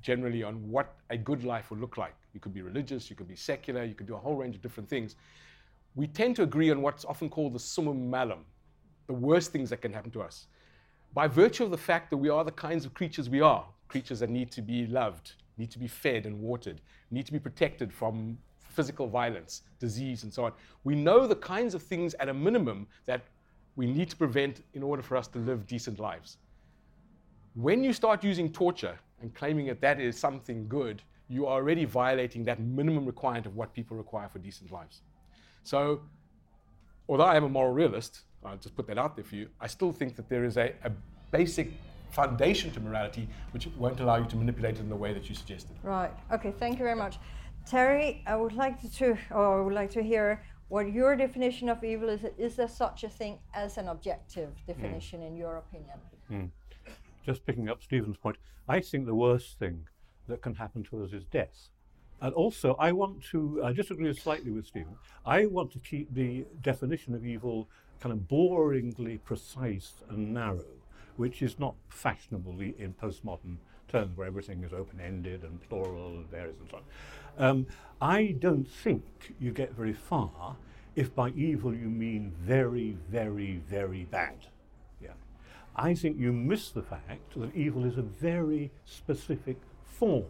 generally 0.00 0.42
on 0.42 0.68
what 0.70 0.94
a 1.10 1.16
good 1.16 1.44
life 1.44 1.70
would 1.70 1.80
look 1.80 1.96
like, 1.96 2.14
you 2.32 2.40
could 2.40 2.54
be 2.54 2.62
religious, 2.62 3.10
you 3.10 3.16
could 3.16 3.28
be 3.28 3.36
secular, 3.36 3.84
you 3.84 3.94
could 3.94 4.06
do 4.06 4.14
a 4.14 4.18
whole 4.18 4.36
range 4.36 4.56
of 4.56 4.62
different 4.62 4.88
things. 4.88 5.16
We 5.94 6.06
tend 6.06 6.36
to 6.36 6.42
agree 6.42 6.70
on 6.70 6.80
what's 6.80 7.04
often 7.04 7.28
called 7.28 7.52
the 7.52 7.58
summum 7.58 8.10
malum, 8.10 8.44
the 9.06 9.12
worst 9.12 9.52
things 9.52 9.68
that 9.70 9.82
can 9.82 9.92
happen 9.92 10.10
to 10.12 10.22
us 10.22 10.46
by 11.14 11.28
virtue 11.28 11.64
of 11.64 11.70
the 11.70 11.78
fact 11.78 12.10
that 12.10 12.16
we 12.16 12.28
are 12.28 12.44
the 12.44 12.52
kinds 12.52 12.84
of 12.84 12.94
creatures 12.94 13.28
we 13.28 13.40
are, 13.40 13.66
creatures 13.88 14.20
that 14.20 14.30
need 14.30 14.50
to 14.50 14.62
be 14.62 14.86
loved, 14.86 15.32
need 15.58 15.70
to 15.70 15.78
be 15.78 15.88
fed 15.88 16.26
and 16.26 16.40
watered, 16.40 16.80
need 17.10 17.26
to 17.26 17.32
be 17.32 17.38
protected 17.38 17.92
from 17.92 18.38
physical 18.72 19.06
violence, 19.06 19.62
disease, 19.78 20.22
and 20.24 20.32
so 20.32 20.44
on, 20.44 20.52
we 20.84 20.94
know 20.94 21.26
the 21.26 21.36
kinds 21.36 21.74
of 21.74 21.82
things 21.82 22.14
at 22.14 22.28
a 22.28 22.34
minimum 22.34 22.86
that 23.06 23.22
we 23.76 23.86
need 23.86 24.10
to 24.10 24.16
prevent 24.16 24.62
in 24.74 24.82
order 24.82 25.02
for 25.02 25.16
us 25.16 25.28
to 25.28 25.38
live 25.38 25.66
decent 25.66 25.98
lives. 25.98 26.38
When 27.54 27.84
you 27.84 27.92
start 27.92 28.24
using 28.24 28.52
torture 28.52 28.98
and 29.20 29.34
claiming 29.34 29.66
that 29.66 29.80
that 29.80 30.00
is 30.00 30.18
something 30.18 30.66
good, 30.68 31.02
you 31.28 31.46
are 31.46 31.54
already 31.54 31.84
violating 31.84 32.44
that 32.44 32.60
minimum 32.60 33.06
requirement 33.06 33.46
of 33.46 33.56
what 33.56 33.72
people 33.72 33.96
require 33.96 34.28
for 34.28 34.38
decent 34.38 34.70
lives. 34.70 35.02
So, 35.64 36.00
although 37.08 37.24
I 37.24 37.36
am 37.36 37.44
a 37.44 37.48
moral 37.48 37.72
realist, 37.72 38.22
I'll 38.44 38.56
just 38.56 38.74
put 38.76 38.86
that 38.88 38.98
out 38.98 39.16
there 39.16 39.24
for 39.24 39.36
you, 39.36 39.48
I 39.60 39.66
still 39.66 39.92
think 39.92 40.16
that 40.16 40.28
there 40.28 40.44
is 40.44 40.56
a, 40.56 40.72
a 40.84 40.90
basic 41.30 41.72
foundation 42.10 42.70
to 42.72 42.80
morality 42.80 43.26
which 43.52 43.66
won't 43.78 44.00
allow 44.00 44.16
you 44.16 44.26
to 44.26 44.36
manipulate 44.36 44.76
it 44.76 44.80
in 44.80 44.88
the 44.88 44.96
way 44.96 45.12
that 45.14 45.28
you 45.28 45.34
suggested. 45.34 45.74
Right. 45.82 46.10
Okay. 46.30 46.52
Thank 46.58 46.78
you 46.78 46.84
very 46.84 46.96
much, 46.96 47.18
Terry. 47.66 48.22
I 48.26 48.36
would 48.36 48.54
like 48.54 48.80
to, 48.98 49.16
or 49.30 49.60
I 49.60 49.64
would 49.64 49.74
like 49.74 49.90
to 49.90 50.02
hear 50.02 50.42
what 50.68 50.92
your 50.92 51.16
definition 51.16 51.68
of 51.68 51.84
evil 51.84 52.08
is. 52.08 52.20
Is 52.38 52.56
there 52.56 52.68
such 52.68 53.04
a 53.04 53.08
thing 53.08 53.38
as 53.54 53.78
an 53.78 53.88
objective 53.88 54.50
hmm. 54.50 54.72
definition, 54.72 55.22
in 55.22 55.36
your 55.36 55.56
opinion? 55.56 55.98
Hmm. 56.28 56.44
just 57.26 57.44
picking 57.44 57.68
up 57.68 57.82
Stephen's 57.82 58.16
point, 58.16 58.36
I 58.68 58.80
think 58.80 59.06
the 59.06 59.14
worst 59.14 59.58
thing 59.58 59.86
that 60.28 60.40
can 60.40 60.54
happen 60.54 60.82
to 60.84 61.04
us 61.04 61.12
is 61.12 61.24
death. 61.24 61.68
And 62.20 62.32
also, 62.34 62.74
I 62.78 62.92
want 62.92 63.22
to, 63.32 63.62
I 63.64 63.72
disagree 63.72 64.12
slightly 64.14 64.52
with 64.52 64.66
Stephen. 64.66 64.96
I 65.26 65.46
want 65.46 65.72
to 65.72 65.80
keep 65.80 66.14
the 66.14 66.46
definition 66.62 67.14
of 67.14 67.26
evil 67.26 67.68
kind 68.00 68.12
of 68.12 68.20
boringly 68.20 69.18
precise 69.24 69.92
and 70.08 70.32
narrow, 70.32 70.64
which 71.16 71.42
is 71.42 71.58
not 71.58 71.74
fashionable 71.88 72.60
in 72.60 72.94
postmodern 73.00 73.56
terms 73.88 74.16
where 74.16 74.26
everything 74.26 74.64
is 74.64 74.72
open 74.72 75.00
ended 75.00 75.42
and 75.42 75.60
plural 75.68 76.08
and 76.16 76.30
various 76.30 76.56
and 76.60 76.70
so 76.70 76.78
on. 76.78 76.82
Um, 77.38 77.66
I 78.00 78.34
don't 78.38 78.68
think 78.68 79.34
you 79.38 79.52
get 79.52 79.74
very 79.74 79.92
far 79.92 80.56
if 80.94 81.14
by 81.14 81.30
evil 81.30 81.74
you 81.74 81.88
mean 81.88 82.32
very, 82.38 82.96
very, 83.08 83.62
very 83.68 84.04
bad. 84.04 84.46
Yeah. 85.00 85.12
I 85.74 85.94
think 85.94 86.18
you 86.18 86.32
miss 86.32 86.70
the 86.70 86.82
fact 86.82 87.34
that 87.36 87.54
evil 87.54 87.84
is 87.84 87.96
a 87.96 88.02
very 88.02 88.70
specific 88.84 89.56
form 89.84 90.26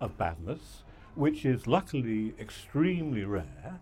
of 0.00 0.16
badness, 0.16 0.84
which 1.14 1.44
is 1.44 1.66
luckily 1.66 2.34
extremely 2.38 3.24
rare 3.24 3.80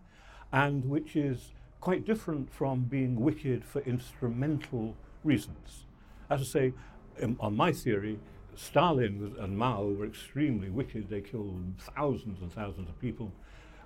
and 0.53 0.89
which 0.89 1.17
is 1.17 1.53
quite 1.81 2.07
different 2.07 2.51
from 2.51 2.85
being 2.85 3.21
wicked 3.21 3.65
for 3.65 3.83
instrumental 3.83 4.97
reasons. 5.23 5.87
As 6.31 6.41
I 6.41 6.45
say, 6.45 6.73
on 7.41 7.57
my 7.57 7.73
theory, 7.73 8.19
Stalin 8.57 9.35
and 9.39 9.57
Mao 9.57 9.85
were 9.85 10.07
extremely 10.07 10.71
wicked. 10.71 11.09
They 11.09 11.21
killed 11.21 11.75
thousands 11.79 12.41
and 12.41 12.53
thousands 12.53 12.89
of 12.89 12.99
people, 13.01 13.33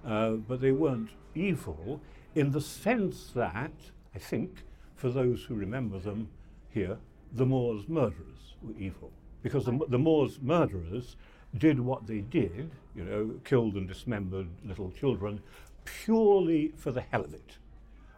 uh, 0.06 0.32
but 0.32 0.60
they 0.60 0.72
weren't 0.72 1.10
evil 1.34 2.00
in 2.34 2.52
the 2.52 2.60
sense 2.60 3.30
that, 3.34 3.72
I 4.14 4.18
think, 4.18 4.64
for 4.94 5.10
those 5.10 5.44
who 5.44 5.54
remember 5.54 5.98
them 5.98 6.28
here, 6.68 6.98
the 7.32 7.46
Moors 7.46 7.88
murderers 7.88 8.54
were 8.62 8.74
evil. 8.78 9.10
Because 9.42 9.64
the, 9.64 9.78
the 9.88 9.98
Moors 9.98 10.38
murderers 10.40 11.16
did 11.56 11.80
what 11.80 12.06
they 12.06 12.20
did, 12.20 12.70
you 12.94 13.04
know, 13.04 13.34
killed 13.44 13.74
and 13.74 13.88
dismembered 13.88 14.48
little 14.64 14.90
children, 14.90 15.40
purely 15.84 16.72
for 16.76 16.92
the 16.92 17.00
hell 17.00 17.24
of 17.24 17.34
it 17.34 17.56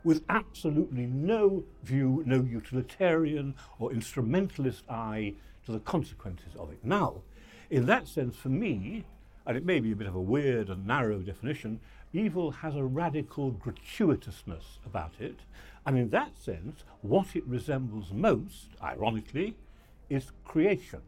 with 0.05 0.25
absolutely 0.29 1.07
no 1.07 1.65
view, 1.85 2.23
no 2.27 2.43
utilitarian 2.43 3.55
or 3.79 3.93
instrumentalist 3.93 4.85
eye 4.89 5.35
to 5.67 5.73
the 5.73 5.81
consequences 5.81 6.55
of 6.59 6.71
it. 6.71 6.79
Now, 6.83 7.23
in 7.71 7.87
that 7.87 8.09
sense, 8.09 8.37
for 8.37 8.49
me, 8.49 9.05
and 9.47 9.57
it 9.57 9.65
may 9.65 9.81
be 9.81 9.93
a 9.93 9.97
bit 9.97 10.07
of 10.07 10.15
a 10.15 10.21
weird 10.21 10.69
and 10.69 10.87
narrow 10.87 11.19
definition, 11.19 11.81
evil 12.13 12.51
has 12.51 12.77
a 12.77 12.85
radical 12.85 13.53
gratuitousness 13.53 14.79
about 14.85 15.13
it. 15.19 15.41
And 15.87 15.99
in 15.99 16.11
that 16.11 16.39
sense, 16.39 16.85
what 17.01 17.35
it 17.35 17.45
resembles 17.47 18.13
most, 18.13 18.69
ironically, 18.83 19.57
is 20.09 20.31
creation 20.45 21.01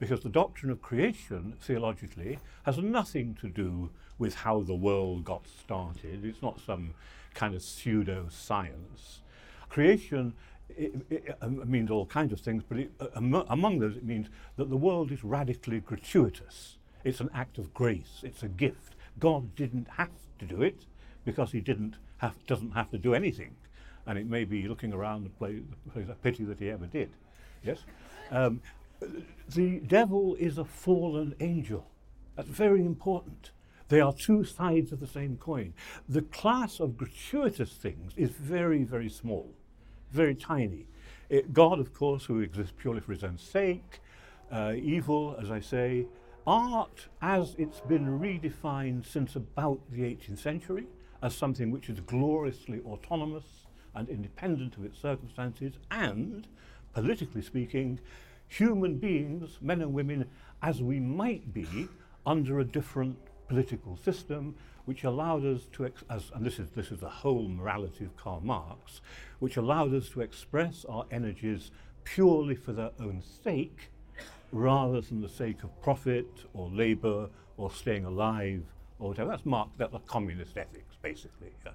because 0.00 0.22
the 0.22 0.30
doctrine 0.30 0.72
of 0.72 0.80
creation, 0.80 1.54
theologically, 1.60 2.38
has 2.64 2.78
nothing 2.78 3.36
to 3.38 3.48
do 3.48 3.90
with 4.18 4.34
how 4.34 4.62
the 4.62 4.74
world 4.74 5.24
got 5.24 5.46
started. 5.46 6.24
It's 6.24 6.42
not 6.42 6.58
some 6.58 6.94
kind 7.34 7.54
of 7.54 7.62
pseudo 7.62 8.26
science. 8.30 9.20
Creation 9.68 10.32
it, 10.76 10.94
it, 11.10 11.38
uh, 11.40 11.48
means 11.48 11.90
all 11.90 12.06
kinds 12.06 12.32
of 12.32 12.40
things, 12.40 12.62
but 12.68 12.78
it, 12.78 12.90
uh, 13.00 13.06
amo- 13.16 13.46
among 13.48 13.78
those, 13.78 13.96
it 13.96 14.04
means 14.04 14.28
that 14.56 14.70
the 14.70 14.76
world 14.76 15.10
is 15.10 15.24
radically 15.24 15.80
gratuitous. 15.80 16.78
It's 17.04 17.20
an 17.20 17.30
act 17.34 17.58
of 17.58 17.72
grace, 17.74 18.20
it's 18.22 18.42
a 18.42 18.48
gift. 18.48 18.94
God 19.18 19.54
didn't 19.54 19.88
have 19.96 20.10
to 20.38 20.46
do 20.46 20.62
it 20.62 20.86
because 21.24 21.52
he 21.52 21.60
didn't 21.60 21.96
have, 22.18 22.34
doesn't 22.46 22.72
have 22.72 22.90
to 22.90 22.98
do 22.98 23.14
anything. 23.14 23.56
And 24.06 24.18
it 24.18 24.26
may 24.26 24.44
be 24.44 24.66
looking 24.66 24.92
around 24.92 25.24
the 25.24 25.30
place 25.30 26.08
a 26.08 26.14
pity 26.14 26.44
that 26.44 26.58
he 26.58 26.70
ever 26.70 26.86
did. 26.86 27.10
Yes? 27.62 27.84
Um, 28.30 28.60
the 29.48 29.80
devil 29.80 30.34
is 30.36 30.58
a 30.58 30.64
fallen 30.64 31.34
angel. 31.40 31.86
That's 32.36 32.48
very 32.48 32.80
important. 32.80 33.50
They 33.88 34.00
are 34.00 34.12
two 34.12 34.44
sides 34.44 34.92
of 34.92 35.00
the 35.00 35.06
same 35.06 35.36
coin. 35.36 35.74
The 36.08 36.22
class 36.22 36.78
of 36.80 36.96
gratuitous 36.96 37.72
things 37.72 38.12
is 38.16 38.30
very, 38.30 38.84
very 38.84 39.08
small, 39.08 39.52
very 40.10 40.34
tiny. 40.34 40.86
It, 41.28 41.52
God, 41.52 41.78
of 41.78 41.92
course, 41.94 42.24
who 42.24 42.40
exists 42.40 42.72
purely 42.76 43.00
for 43.00 43.12
his 43.12 43.22
own 43.22 43.38
sake, 43.38 44.00
uh, 44.50 44.74
evil, 44.76 45.36
as 45.40 45.50
I 45.50 45.60
say, 45.60 46.06
art, 46.46 47.06
as 47.22 47.54
it's 47.58 47.80
been 47.80 48.18
redefined 48.18 49.06
since 49.06 49.36
about 49.36 49.80
the 49.90 50.02
18th 50.02 50.38
century, 50.38 50.86
as 51.22 51.34
something 51.34 51.70
which 51.70 51.88
is 51.88 52.00
gloriously 52.00 52.80
autonomous 52.86 53.66
and 53.94 54.08
independent 54.08 54.76
of 54.76 54.84
its 54.84 54.98
circumstances, 54.98 55.74
and, 55.90 56.48
politically 56.94 57.42
speaking, 57.42 58.00
human 58.48 58.98
beings, 58.98 59.58
men 59.60 59.80
and 59.80 59.92
women, 59.92 60.26
as 60.62 60.82
we 60.82 60.98
might 60.98 61.54
be 61.54 61.88
under 62.26 62.58
a 62.58 62.64
different 62.64 63.16
political 63.48 63.96
system, 63.96 64.54
which 64.90 65.04
allowed 65.04 65.46
us 65.46 65.68
to, 65.70 65.86
ex- 65.86 66.02
as, 66.10 66.32
and 66.34 66.44
this 66.44 66.58
is, 66.58 66.68
this 66.70 66.90
is 66.90 66.98
the 66.98 67.08
whole 67.08 67.46
morality 67.46 68.04
of 68.04 68.16
Karl 68.16 68.40
Marx, 68.40 69.00
which 69.38 69.56
allowed 69.56 69.94
us 69.94 70.08
to 70.08 70.20
express 70.20 70.84
our 70.88 71.04
energies 71.12 71.70
purely 72.02 72.56
for 72.56 72.72
their 72.72 72.90
own 72.98 73.22
sake, 73.44 73.92
rather 74.50 75.00
than 75.00 75.20
the 75.20 75.28
sake 75.28 75.62
of 75.62 75.80
profit 75.80 76.26
or 76.54 76.68
labor 76.70 77.28
or 77.56 77.70
staying 77.70 78.04
alive 78.04 78.64
or 78.98 79.10
whatever. 79.10 79.30
That's 79.30 79.46
Marx, 79.46 79.70
that's 79.76 79.92
the 79.92 80.00
communist 80.00 80.56
ethics, 80.58 80.96
basically. 81.00 81.52
yeah. 81.64 81.70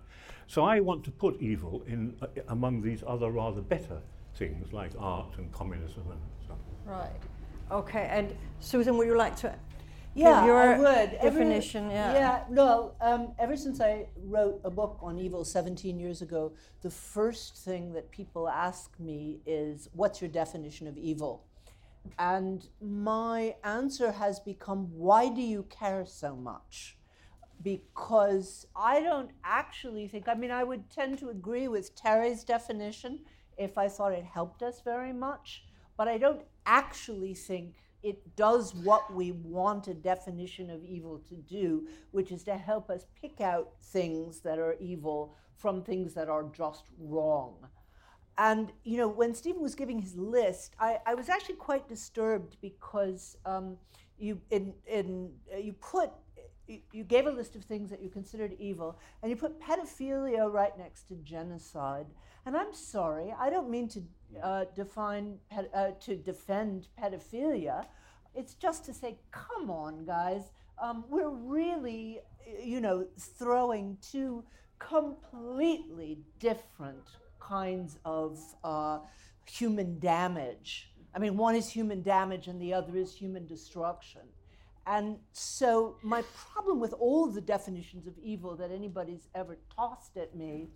So 0.48 0.66
I 0.66 0.82
want 0.82 1.06
to 1.06 1.12
put 1.12 1.42
evil 1.42 1.84
in 1.88 2.18
uh, 2.22 2.28
among 2.50 2.82
these 2.82 3.02
other 3.08 3.32
rather 3.32 3.62
better 3.62 4.02
things 4.36 4.74
like 4.74 4.92
art 5.00 5.38
and 5.38 5.50
communism 5.54 6.04
and 6.12 6.20
stuff. 6.44 6.58
Right. 6.86 7.16
Okay. 7.72 8.10
And 8.12 8.36
Susan, 8.60 8.98
would 8.98 9.08
you 9.08 9.16
like 9.16 9.38
to? 9.38 9.56
Yeah, 10.16 10.46
your 10.46 10.58
I 10.58 10.80
would. 10.80 11.12
Definition. 11.22 11.92
yeah. 11.92 12.14
Yeah. 12.14 12.44
No. 12.50 12.96
Um, 13.02 13.34
ever 13.38 13.58
since 13.58 13.82
I 13.82 14.08
wrote 14.16 14.62
a 14.64 14.72
book 14.72 14.98
on 15.02 15.20
evil 15.20 15.44
17 15.44 16.00
years 16.00 16.22
ago, 16.22 16.54
the 16.82 16.90
first 16.90 17.58
thing 17.58 17.92
that 17.94 18.12
people 18.12 18.48
ask 18.48 18.98
me 18.98 19.42
is, 19.46 19.90
"What's 19.94 20.22
your 20.22 20.30
definition 20.30 20.88
of 20.88 20.98
evil?" 20.98 21.46
And 22.18 22.68
my 22.80 23.58
answer 23.64 24.12
has 24.14 24.40
become, 24.40 24.98
"Why 24.98 25.28
do 25.28 25.42
you 25.42 25.64
care 25.64 26.06
so 26.06 26.36
much?" 26.36 26.98
Because 27.62 28.68
I 28.76 29.02
don't 29.02 29.32
actually 29.44 30.08
think. 30.08 30.30
I 30.30 30.36
mean, 30.36 30.52
I 30.52 30.64
would 30.64 30.90
tend 30.90 31.20
to 31.20 31.30
agree 31.30 31.68
with 31.68 31.94
Terry's 31.96 32.44
definition 32.46 33.26
if 33.58 33.78
I 33.78 33.90
thought 33.90 34.14
it 34.14 34.24
helped 34.24 34.64
us 34.64 34.82
very 34.82 35.14
much, 35.14 35.66
but 35.98 36.08
I 36.08 36.18
don't 36.18 36.44
actually 36.66 37.34
think 37.34 37.76
it 38.06 38.36
does 38.36 38.76
what 38.76 39.12
we 39.12 39.32
want 39.32 39.88
a 39.88 39.94
definition 39.96 40.70
of 40.70 40.86
evil 40.86 41.18
to 41.28 41.36
do, 41.36 41.88
which 42.12 42.32
is 42.32 42.44
to 42.44 42.56
help 42.56 42.92
us 42.92 43.08
pick 43.20 43.42
out 43.42 43.72
things 43.82 44.42
that 44.42 44.60
are 44.60 44.76
evil 44.80 45.36
from 45.58 45.82
things 45.82 46.14
that 46.14 46.30
are 46.30 46.44
just 46.56 46.84
wrong. 47.00 47.56
And 48.38 48.72
you 48.84 48.98
know, 48.98 49.08
when 49.08 49.34
Stephen 49.34 49.62
was 49.62 49.74
giving 49.74 49.98
his 49.98 50.16
list, 50.16 50.76
I, 50.80 51.00
I 51.08 51.16
was 51.16 51.30
actually 51.30 51.56
quite 51.56 51.90
disturbed 51.90 52.58
because 52.62 53.38
um, 53.44 53.78
you 54.20 54.40
in, 54.52 54.76
in 54.86 55.32
uh, 55.52 55.58
you 55.58 55.74
put 55.74 56.12
you, 56.68 56.82
you 56.92 57.04
gave 57.04 57.26
a 57.26 57.32
list 57.32 57.56
of 57.56 57.64
things 57.64 57.90
that 57.90 58.04
you 58.04 58.10
considered 58.10 58.56
evil, 58.60 59.00
and 59.24 59.32
you 59.32 59.36
put 59.36 59.60
pedophilia 59.60 60.52
right 60.52 60.78
next 60.78 61.08
to 61.08 61.16
genocide. 61.16 62.06
And 62.46 62.56
I'm 62.56 62.74
sorry, 62.74 63.34
I 63.40 63.50
don't 63.50 63.70
mean 63.72 63.88
to 63.90 64.04
uh, 64.42 64.66
define 64.76 65.38
uh, 65.74 65.92
to 66.02 66.16
defend 66.16 66.88
pedophilia. 67.02 67.86
It's 68.34 68.54
just 68.54 68.86
to 68.86 68.94
say, 68.94 69.18
come 69.32 69.70
on, 69.70 70.06
guys, 70.06 70.52
um, 70.82 71.06
we're 71.10 71.30
really, 71.30 72.20
you 72.62 72.82
know, 72.82 73.08
throwing 73.18 73.98
two 74.02 74.44
completely 74.80 76.20
different 76.40 77.08
kinds 77.40 77.98
of 78.04 78.40
uh, 78.64 79.00
human 79.50 80.00
damage. 80.00 80.92
I 81.14 81.20
mean, 81.20 81.38
one 81.38 81.56
is 81.56 81.70
human 81.70 82.02
damage 82.02 82.48
and 82.48 82.62
the 82.62 82.74
other 82.74 82.98
is 82.98 83.16
human 83.16 83.46
destruction. 83.46 84.22
And 84.88 85.18
so, 85.32 85.98
my 86.04 86.24
problem 86.52 86.80
with 86.80 86.94
all 86.94 87.28
the 87.28 87.42
definitions 87.42 88.06
of 88.06 88.14
evil 88.22 88.56
that 88.58 88.72
anybody's 88.72 89.28
ever 89.34 89.58
tossed 89.76 90.16
at 90.16 90.36
me 90.36 90.68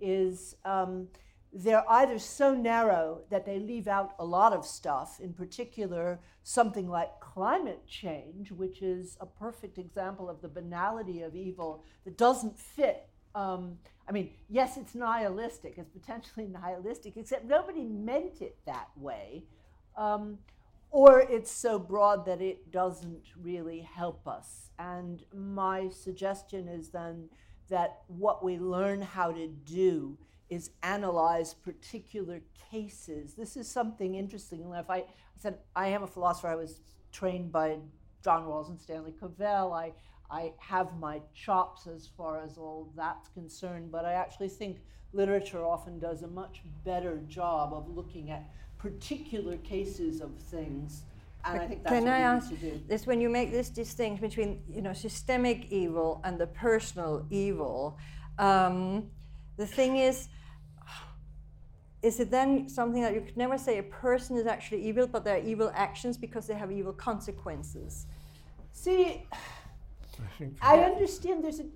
is 0.00 0.54
um, 0.64 1.08
they're 1.52 1.88
either 1.90 2.18
so 2.18 2.54
narrow 2.54 3.22
that 3.30 3.46
they 3.46 3.58
leave 3.58 3.88
out 3.88 4.14
a 4.18 4.24
lot 4.24 4.52
of 4.52 4.66
stuff, 4.66 5.18
in 5.20 5.32
particular, 5.32 6.20
something 6.42 6.88
like 6.88 7.20
climate 7.20 7.86
change, 7.86 8.52
which 8.52 8.82
is 8.82 9.16
a 9.20 9.26
perfect 9.26 9.78
example 9.78 10.28
of 10.28 10.40
the 10.42 10.48
banality 10.48 11.22
of 11.22 11.34
evil 11.34 11.84
that 12.04 12.18
doesn't 12.18 12.58
fit. 12.58 13.08
Um, 13.34 13.78
I 14.08 14.12
mean, 14.12 14.30
yes, 14.48 14.76
it's 14.76 14.94
nihilistic, 14.94 15.74
it's 15.78 15.90
potentially 15.90 16.46
nihilistic, 16.50 17.16
except 17.16 17.44
nobody 17.44 17.84
meant 17.84 18.42
it 18.42 18.56
that 18.66 18.88
way. 18.96 19.44
Um, 19.96 20.38
or 20.90 21.20
it's 21.20 21.50
so 21.50 21.78
broad 21.78 22.24
that 22.26 22.40
it 22.40 22.70
doesn't 22.70 23.24
really 23.40 23.80
help 23.80 24.26
us. 24.26 24.70
And 24.78 25.22
my 25.34 25.88
suggestion 25.90 26.68
is 26.68 26.90
then 26.90 27.28
that 27.68 27.98
what 28.06 28.42
we 28.42 28.58
learn 28.58 29.02
how 29.02 29.32
to 29.32 29.48
do 29.48 30.16
is 30.50 30.70
analyze 30.82 31.54
particular 31.54 32.40
cases. 32.70 33.34
This 33.34 33.56
is 33.56 33.70
something 33.70 34.14
interesting. 34.14 34.72
If 34.74 34.90
I, 34.90 34.96
I 34.96 35.04
said 35.38 35.58
I 35.76 35.88
am 35.88 36.02
a 36.02 36.06
philosopher, 36.06 36.48
I 36.48 36.54
was 36.54 36.80
trained 37.12 37.52
by 37.52 37.78
John 38.22 38.44
Rawls 38.44 38.68
and 38.68 38.80
Stanley 38.80 39.14
Cavell. 39.18 39.72
I, 39.72 39.92
I 40.30 40.52
have 40.58 40.98
my 40.98 41.20
chops 41.34 41.86
as 41.86 42.08
far 42.16 42.42
as 42.42 42.58
all 42.58 42.92
that's 42.96 43.28
concerned, 43.28 43.90
but 43.90 44.04
I 44.04 44.12
actually 44.12 44.48
think 44.48 44.78
literature 45.12 45.64
often 45.64 45.98
does 45.98 46.22
a 46.22 46.26
much 46.26 46.62
better 46.84 47.18
job 47.28 47.72
of 47.72 47.88
looking 47.88 48.30
at 48.30 48.44
particular 48.78 49.56
cases 49.58 50.20
of 50.20 50.34
things. 50.50 51.02
And 51.44 51.60
I 51.60 51.66
think 51.66 51.82
that's 51.82 51.94
Can 51.94 52.04
what 52.04 52.12
I 52.12 52.18
ask 52.18 52.52
this 52.88 53.06
when 53.06 53.20
you 53.20 53.28
make 53.28 53.50
this 53.50 53.70
distinction 53.70 54.26
between 54.26 54.62
you 54.68 54.82
know 54.82 54.92
systemic 54.92 55.70
evil 55.70 56.20
and 56.24 56.38
the 56.38 56.48
personal 56.48 57.24
evil? 57.30 57.96
Um, 58.38 59.10
the 59.56 59.66
thing 59.66 59.96
is, 59.96 60.28
is 62.02 62.20
it 62.20 62.30
then 62.30 62.68
something 62.68 63.02
that 63.02 63.14
you 63.14 63.20
could 63.20 63.36
never 63.36 63.58
say 63.58 63.78
a 63.78 63.82
person 63.82 64.36
is 64.36 64.46
actually 64.46 64.82
evil, 64.86 65.06
but 65.06 65.24
they're 65.24 65.44
evil 65.44 65.72
actions 65.74 66.16
because 66.16 66.46
they 66.46 66.54
have 66.54 66.70
evil 66.70 66.92
consequences? 66.92 68.06
See, 68.72 69.26
I 70.60 70.76
I 70.76 70.78
understand 70.84 71.42
there's 71.42 71.60
a, 71.60 71.66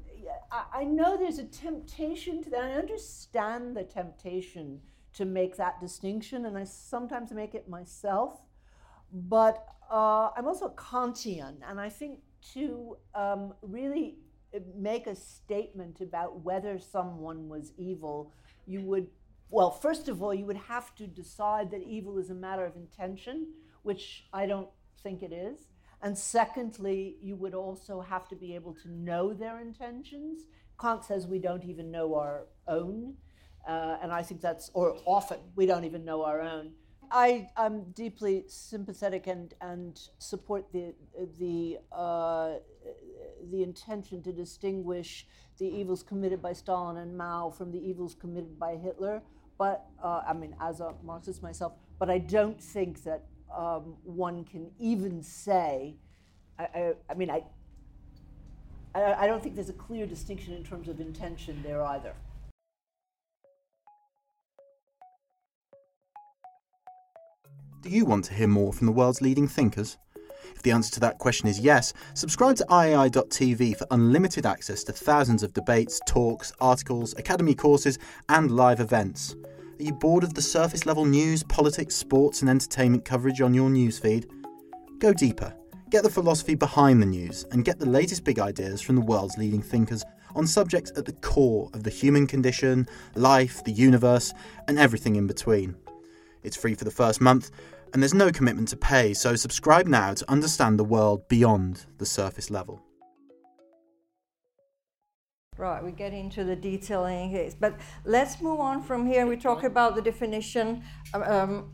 I 0.73 0.85
know 0.85 1.17
there's 1.17 1.39
a 1.39 1.45
temptation 1.45 2.43
to 2.45 2.51
that. 2.51 2.65
I 2.65 2.73
understand 2.73 3.77
the 3.77 3.85
temptation 3.85 4.81
to 5.15 5.25
make 5.25 5.57
that 5.57 5.81
distinction, 5.81 6.47
and 6.47 6.57
I 6.57 6.65
sometimes 6.65 7.33
make 7.33 7.55
it 7.55 7.69
myself. 7.69 8.41
But 9.13 9.67
uh, 9.91 10.31
I'm 10.37 10.47
also 10.47 10.71
Kantian, 10.71 11.57
and 11.69 11.81
I 11.81 11.89
think 11.89 12.21
to 12.55 12.97
um, 13.15 13.55
really 13.61 14.17
uh, 14.55 14.61
make 14.77 15.07
a 15.07 15.15
statement 15.15 16.01
about 16.01 16.41
whether 16.41 16.79
someone 16.79 17.49
was 17.49 17.73
evil, 17.77 18.33
you 18.67 18.81
would, 18.83 19.07
well, 19.53 19.71
first 19.71 20.09
of 20.09 20.23
all, 20.23 20.33
you 20.33 20.47
would 20.47 20.57
have 20.57 20.95
to 20.95 21.07
decide 21.07 21.71
that 21.73 21.83
evil 21.83 22.19
is 22.19 22.31
a 22.31 22.35
matter 22.35 22.65
of 22.65 22.75
intention, 22.75 23.49
which 23.83 24.25
I 24.33 24.47
don't 24.47 24.71
think 25.03 25.23
it 25.23 25.31
is. 25.31 25.69
And 26.01 26.17
secondly, 26.17 27.17
you 27.21 27.37
would 27.37 27.55
also 27.55 28.01
have 28.01 28.27
to 28.31 28.35
be 28.35 28.55
able 28.55 28.75
to 28.77 28.91
know 28.91 29.35
their 29.35 29.61
intentions. 29.61 30.45
Kant 30.81 31.05
says 31.05 31.27
we 31.27 31.39
don't 31.39 31.65
even 31.65 31.91
know 31.91 32.15
our 32.15 32.47
own. 32.67 33.15
Uh, 33.69 33.99
and 34.03 34.11
I 34.11 34.23
think 34.23 34.41
that's, 34.41 34.71
or 34.73 34.97
often 35.05 35.39
we 35.55 35.67
don't 35.67 35.85
even 35.85 36.03
know 36.03 36.25
our 36.25 36.41
own. 36.41 36.73
I, 37.11 37.51
I'm 37.55 37.91
deeply 37.93 38.45
sympathetic 38.49 39.27
and, 39.27 39.53
and 39.61 40.01
support 40.19 40.73
the, 40.73 40.95
the, 41.39 41.79
uh, 41.95 42.55
the 43.51 43.63
intention 43.63 44.23
to 44.23 44.33
distinguish 44.33 45.27
the 45.59 45.67
evils 45.67 46.03
committed 46.03 46.41
by 46.41 46.55
Stalin 46.55 46.97
and 46.97 47.15
Mao 47.17 47.51
from 47.51 47.71
the 47.71 47.79
evils 47.79 48.17
committed 48.19 48.59
by 48.59 48.77
Hitler. 48.77 49.23
But, 49.63 49.87
uh, 50.03 50.23
I 50.27 50.33
mean, 50.33 50.57
as 50.61 50.81
a 50.81 50.93
Marxist 51.05 51.41
myself, 51.41 51.75
but 52.01 52.11
I 52.11 52.19
don't 52.19 52.61
think 52.61 53.05
that 53.05 53.23
um, 53.57 53.95
one 54.03 54.43
can 54.43 54.73
even 54.81 55.23
say, 55.23 55.95
I, 56.59 56.65
I, 56.65 56.93
I 57.09 57.15
mean, 57.15 57.31
I, 57.31 57.45
I, 58.93 59.29
don't 59.29 59.41
think 59.41 59.55
there's 59.55 59.69
a 59.69 59.75
clear 59.75 60.05
distinction 60.05 60.55
in 60.55 60.65
terms 60.65 60.89
of 60.89 60.99
intention 60.99 61.63
there 61.63 61.81
either. 61.81 62.13
Do 67.83 67.89
you 67.89 68.05
want 68.05 68.25
to 68.25 68.35
hear 68.35 68.49
more 68.49 68.73
from 68.73 68.89
the 68.89 68.93
world's 68.93 69.23
leading 69.23 69.47
thinkers? 69.47 69.97
If 70.57 70.63
the 70.63 70.73
answer 70.73 70.93
to 70.95 71.01
that 71.01 71.19
question 71.19 71.47
is 71.47 71.61
yes, 71.61 71.93
subscribe 72.15 72.57
to 72.57 72.65
iai.tv 72.65 73.77
for 73.77 73.87
unlimited 73.93 74.45
access 74.45 74.83
to 74.85 74.93
thousands 74.93 75.45
of 75.45 75.53
debates, 75.53 76.01
talks, 76.05 76.53
articles, 76.61 77.15
academy 77.17 77.55
courses, 77.55 78.01
and 78.29 78.51
live 78.51 78.81
events. 78.81 79.37
Are 79.79 79.83
you 79.83 79.93
bored 79.93 80.23
of 80.23 80.35
the 80.35 80.43
surface 80.43 80.85
level 80.85 81.07
news, 81.07 81.43
politics, 81.43 81.95
sports, 81.97 82.43
and 82.43 82.51
entertainment 82.51 83.05
coverage 83.05 83.41
on 83.41 83.55
your 83.55 83.71
newsfeed? 83.71 84.31
Go 84.99 85.13
deeper. 85.15 85.55
Get 85.91 86.03
the 86.03 86.11
philosophy 86.11 86.55
behind 86.55 87.01
the 87.01 87.07
news 87.07 87.47
and 87.51 87.65
get 87.65 87.79
the 87.79 87.89
latest 87.89 88.23
big 88.23 88.39
ideas 88.39 88.83
from 88.83 88.97
the 88.97 89.01
world's 89.01 89.39
leading 89.39 89.63
thinkers 89.63 90.05
on 90.35 90.47
subjects 90.47 90.93
at 90.97 91.07
the 91.07 91.13
core 91.15 91.71
of 91.73 91.85
the 91.85 91.91
human 91.91 92.27
condition, 92.27 92.87
life, 93.15 93.65
the 93.65 93.73
universe, 93.73 94.35
and 94.69 94.79
everything 94.79 95.17
in 95.17 95.27
between. 95.27 95.75
It's 96.43 96.57
free 96.57 96.75
for 96.75 96.85
the 96.85 96.91
first 96.91 97.21
month, 97.21 97.51
and 97.93 98.03
there's 98.03 98.15
no 98.15 98.31
commitment 98.31 98.69
to 98.69 98.77
pay, 98.77 99.15
so 99.15 99.37
subscribe 99.37 99.87
now 99.87 100.13
to 100.15 100.31
understand 100.31 100.79
the 100.79 100.85
world 100.85 101.27
beyond 101.29 101.87
the 101.99 102.07
surface 102.07 102.51
level. 102.51 102.83
Right, 105.59 105.85
we 105.85 105.93
get 105.93 106.15
into 106.15 106.45
the 106.45 106.57
detailing 106.57 107.31
case, 107.31 107.55
but 107.55 107.79
let's 108.07 108.41
move 108.41 108.59
on 108.59 108.83
from 108.83 109.07
here. 109.07 109.27
We 109.27 109.37
talk 109.37 109.65
about 109.65 109.95
the 109.95 110.01
definition, 110.01 110.83
um, 111.13 111.23
um, 111.25 111.73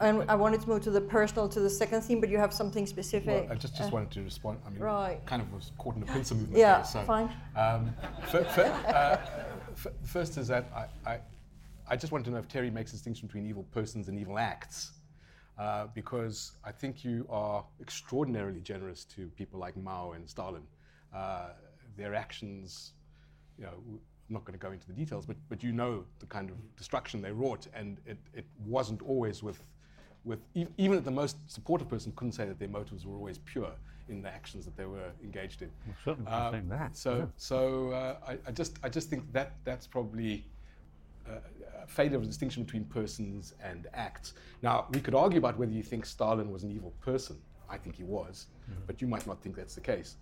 and 0.00 0.30
I 0.30 0.34
wanted 0.34 0.62
to 0.62 0.68
move 0.70 0.80
to 0.84 0.90
the 0.90 1.02
personal, 1.02 1.46
to 1.50 1.60
the 1.60 1.68
second 1.68 2.00
theme, 2.00 2.20
but 2.20 2.30
you 2.30 2.38
have 2.38 2.54
something 2.54 2.86
specific. 2.86 3.44
Well, 3.44 3.52
I 3.52 3.54
just, 3.56 3.76
just 3.76 3.92
wanted 3.92 4.12
to 4.12 4.22
respond. 4.22 4.60
I 4.66 4.70
mean, 4.70 4.80
right. 4.80 5.26
kind 5.26 5.42
of 5.42 5.52
was 5.52 5.72
caught 5.76 5.96
in 5.96 6.02
a 6.02 6.06
pincer 6.06 6.34
movement. 6.34 6.58
Yeah, 6.58 6.76
there, 6.76 6.84
so, 6.84 7.02
fine. 7.02 7.30
Um, 7.54 7.94
uh, 8.32 9.18
f- 9.76 9.86
first 10.04 10.38
is 10.38 10.48
that 10.48 10.70
I, 10.74 11.10
I, 11.10 11.18
I 11.88 11.96
just 11.96 12.12
wanted 12.12 12.24
to 12.24 12.30
know 12.30 12.38
if 12.38 12.48
Terry 12.48 12.70
makes 12.70 12.92
a 12.92 12.94
distinction 12.94 13.26
between 13.26 13.44
evil 13.46 13.64
persons 13.72 14.08
and 14.08 14.18
evil 14.18 14.38
acts. 14.38 14.92
Uh, 15.58 15.86
because 15.94 16.52
I 16.64 16.72
think 16.72 17.04
you 17.04 17.26
are 17.28 17.62
extraordinarily 17.78 18.60
generous 18.60 19.04
to 19.04 19.28
people 19.36 19.60
like 19.60 19.76
Mao 19.76 20.12
and 20.12 20.26
Stalin. 20.26 20.62
Uh, 21.14 21.50
their 21.96 22.14
actions, 22.14 22.92
you 23.58 23.64
know, 23.64 23.72
I'm 23.88 24.00
not 24.34 24.44
going 24.44 24.58
to 24.58 24.64
go 24.66 24.72
into 24.72 24.86
the 24.86 24.92
details, 24.92 25.26
but, 25.26 25.36
but 25.48 25.62
you 25.62 25.72
know 25.72 26.04
the 26.20 26.26
kind 26.26 26.50
of 26.50 26.56
destruction 26.76 27.20
they 27.22 27.32
wrought, 27.32 27.66
and 27.74 27.98
it, 28.06 28.18
it 28.34 28.46
wasn't 28.66 29.02
always 29.02 29.42
with, 29.42 29.62
with 30.24 30.40
even 30.78 31.02
the 31.02 31.10
most 31.10 31.36
supportive 31.50 31.88
person 31.88 32.12
couldn't 32.16 32.32
say 32.32 32.44
that 32.46 32.58
their 32.58 32.68
motives 32.68 33.04
were 33.06 33.14
always 33.16 33.38
pure 33.38 33.70
in 34.08 34.22
the 34.22 34.28
actions 34.28 34.64
that 34.64 34.76
they 34.76 34.84
were 34.86 35.10
engaged 35.22 35.62
in. 35.62 35.70
Well, 35.86 35.96
certainly 36.04 36.30
not 36.30 36.42
Uh, 36.42 36.50
saying 36.52 36.68
that, 36.68 36.96
So, 36.96 37.16
yeah. 37.18 37.24
so 37.36 37.90
uh, 37.90 38.16
I, 38.26 38.38
I 38.48 38.52
just 38.52 38.78
I 38.82 38.88
just 38.88 39.08
think 39.08 39.22
that 39.32 39.52
that's 39.64 39.86
probably 39.86 40.44
uh, 41.28 41.34
a 41.82 41.86
failure 41.86 42.16
of 42.16 42.26
distinction 42.26 42.64
between 42.64 42.84
persons 42.84 43.54
and 43.62 43.86
acts. 43.94 44.34
Now, 44.62 44.86
we 44.92 45.00
could 45.00 45.14
argue 45.14 45.38
about 45.38 45.56
whether 45.58 45.72
you 45.72 45.82
think 45.82 46.04
Stalin 46.04 46.50
was 46.50 46.62
an 46.64 46.70
evil 46.72 46.92
person. 47.00 47.36
I 47.70 47.78
think 47.78 47.96
he 47.96 48.04
was, 48.04 48.46
Mm-hmm. 48.70 48.80
but 48.86 49.00
you 49.02 49.08
might 49.08 49.26
not 49.26 49.40
think 49.42 49.56
that's 49.56 49.74
the 49.74 49.80
case. 49.80 50.16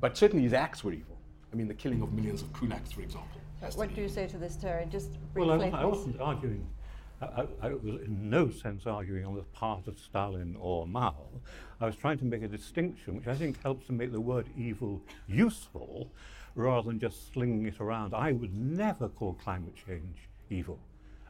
But 0.00 0.16
certainly 0.16 0.42
his 0.44 0.52
acts 0.52 0.82
were 0.84 0.92
evil. 0.92 1.16
I 1.52 1.56
mean, 1.56 1.68
the 1.68 1.74
killing 1.74 2.02
of 2.02 2.12
millions 2.12 2.42
of 2.42 2.52
kulaks, 2.52 2.94
for 2.94 3.02
example. 3.02 3.40
What 3.74 3.94
do 3.94 4.00
you 4.00 4.08
say 4.08 4.26
to 4.26 4.38
this, 4.38 4.56
Terry? 4.56 4.86
Just 4.86 5.10
Well. 5.34 5.50
I, 5.62 5.68
I 5.68 5.84
wasn't 5.84 6.20
arguing 6.20 6.66
I, 7.22 7.46
I, 7.62 7.68
was 7.68 8.00
in 8.02 8.30
no 8.30 8.50
sense 8.50 8.86
arguing 8.86 9.24
on 9.24 9.34
the 9.34 9.42
part 9.42 9.86
of 9.86 9.98
Stalin 9.98 10.56
or 10.58 10.86
Mao. 10.86 11.28
I 11.80 11.86
was 11.86 11.96
trying 11.96 12.18
to 12.18 12.24
make 12.24 12.42
a 12.42 12.48
distinction, 12.48 13.16
which 13.16 13.28
I 13.28 13.34
think 13.34 13.62
helps 13.62 13.86
to 13.86 13.92
make 13.92 14.12
the 14.12 14.20
word 14.20 14.46
evil 14.56 15.00
useful 15.28 16.10
rather 16.54 16.88
than 16.88 16.98
just 16.98 17.32
slinging 17.32 17.66
it 17.66 17.80
around. 17.80 18.14
I 18.14 18.32
would 18.32 18.54
never 18.54 19.08
call 19.08 19.34
climate 19.34 19.74
change 19.86 20.28
evil. 20.50 20.78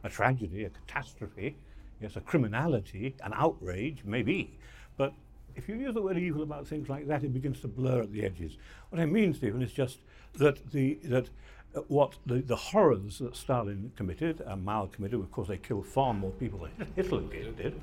A 0.03 0.09
tragedy, 0.09 0.65
a 0.65 0.69
catastrophe, 0.69 1.55
yes, 2.01 2.15
a 2.15 2.21
criminality, 2.21 3.15
an 3.23 3.33
outrage, 3.35 4.03
maybe. 4.03 4.57
But 4.97 5.13
if 5.55 5.69
you 5.69 5.75
use 5.75 5.93
the 5.93 6.01
word 6.01 6.17
evil 6.17 6.41
about 6.41 6.67
things 6.67 6.89
like 6.89 7.07
that, 7.07 7.23
it 7.23 7.33
begins 7.33 7.61
to 7.61 7.67
blur 7.67 8.01
at 8.01 8.11
the 8.11 8.25
edges. 8.25 8.57
What 8.89 8.99
I 8.99 9.05
mean, 9.05 9.33
Stephen, 9.33 9.61
is 9.61 9.71
just 9.71 9.99
that 10.35 10.71
the 10.71 10.99
that 11.03 11.29
uh, 11.75 11.81
what 11.87 12.15
the, 12.25 12.35
the 12.35 12.55
horrors 12.55 13.19
that 13.19 13.35
Stalin 13.35 13.91
committed 13.95 14.41
and 14.41 14.63
Mao 14.63 14.85
committed, 14.87 15.19
of 15.19 15.31
course, 15.31 15.47
they 15.47 15.57
killed 15.57 15.87
far 15.87 16.13
more 16.13 16.31
people 16.31 16.59
than 16.77 16.87
Hitler 16.95 17.21
did, 17.21 17.79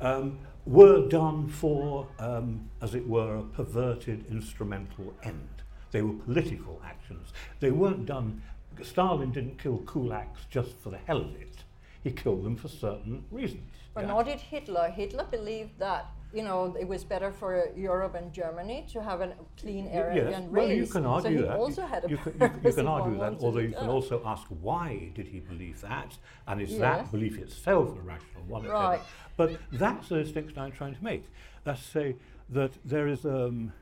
um, 0.00 0.38
were 0.66 1.08
done 1.08 1.48
for, 1.48 2.08
um, 2.18 2.68
as 2.82 2.94
it 2.94 3.06
were, 3.06 3.36
a 3.36 3.42
perverted 3.42 4.24
instrumental 4.30 5.14
end. 5.22 5.48
They 5.90 6.02
were 6.02 6.14
political 6.14 6.80
actions. 6.84 7.32
They 7.60 7.70
weren't 7.70 8.06
done. 8.06 8.42
Stalin 8.82 9.32
didn't 9.32 9.58
kill 9.58 9.78
kulaks 9.78 10.48
just 10.50 10.78
for 10.78 10.90
the 10.90 10.98
hell 10.98 11.20
of 11.20 11.34
it. 11.36 11.64
He 12.04 12.10
killed 12.10 12.44
them 12.44 12.56
for 12.56 12.68
certain 12.68 13.24
reasons. 13.30 13.72
But 13.94 14.02
yeah. 14.02 14.08
nor 14.08 14.24
did 14.24 14.40
Hitler. 14.40 14.90
Hitler 14.90 15.24
believed 15.24 15.78
that 15.78 16.06
you 16.32 16.42
know, 16.42 16.76
it 16.78 16.86
was 16.86 17.04
better 17.04 17.32
for 17.32 17.70
Europe 17.74 18.14
and 18.14 18.32
Germany 18.32 18.86
to 18.92 19.02
have 19.02 19.20
a 19.22 19.32
clean 19.58 19.86
air 19.88 20.12
yes. 20.14 20.34
and 20.34 20.52
race. 20.52 20.68
Well, 20.68 20.76
you 20.76 20.86
can 20.86 21.06
argue 21.06 21.38
so 21.38 21.46
that. 21.46 21.56
also 21.56 21.86
had 21.86 22.04
a 22.04 22.10
you, 22.10 22.16
can, 22.18 22.32
you, 22.40 22.50
you 22.64 22.72
can 22.72 22.86
argue 22.86 23.18
that, 23.18 23.36
although 23.40 23.60
you 23.60 23.72
can 23.72 23.88
also 23.88 24.22
ask 24.24 24.46
why 24.60 25.10
did 25.14 25.28
he 25.28 25.40
believe 25.40 25.80
that, 25.80 26.18
and 26.46 26.60
is 26.60 26.78
that 26.78 27.10
belief 27.10 27.38
itself 27.38 27.96
a 27.96 28.00
rational 28.00 28.42
one? 28.46 28.66
Right. 28.66 29.00
But 29.36 29.58
that's 29.72 30.08
the 30.08 30.22
distinction 30.22 30.58
I'm 30.58 30.72
trying 30.72 30.94
to 30.96 31.02
make. 31.02 31.24
Let's 31.64 31.82
say 31.82 32.16
that 32.50 32.72
there 32.84 33.08
is 33.08 33.24
um, 33.24 33.72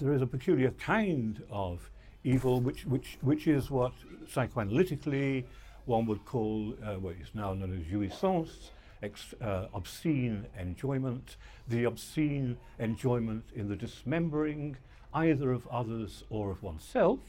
there 0.00 0.14
is 0.14 0.22
a 0.22 0.26
peculiar 0.26 0.70
kind 0.72 1.42
of 1.50 1.90
evil 2.22 2.60
which 2.60 2.84
which 2.86 3.18
which 3.22 3.46
is 3.48 3.70
what 3.70 3.92
psychoanalytically 4.26 5.44
one 5.86 6.06
would 6.06 6.24
call 6.24 6.74
uh, 6.84 6.94
what 6.94 7.14
is 7.16 7.30
now 7.34 7.54
known 7.54 7.80
as 7.80 7.86
jouissance 7.90 8.70
ex, 9.02 9.34
uh, 9.40 9.66
obscene 9.72 10.46
enjoyment, 10.58 11.36
the 11.68 11.84
obscene 11.84 12.56
enjoyment 12.78 13.44
in 13.54 13.68
the 13.68 13.76
dismembering 13.76 14.76
either 15.14 15.52
of 15.52 15.66
others 15.68 16.24
or 16.30 16.50
of 16.50 16.62
oneself, 16.62 17.20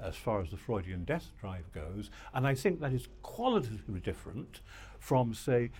as 0.00 0.16
far 0.16 0.40
as 0.40 0.50
the 0.50 0.56
Freudian 0.56 1.04
death 1.04 1.30
drive 1.40 1.72
goes. 1.72 2.10
And 2.34 2.46
I 2.46 2.54
think 2.54 2.80
that 2.80 2.92
is 2.92 3.08
qualitatively 3.22 4.00
different 4.00 4.60
from, 4.98 5.32
say, 5.34 5.70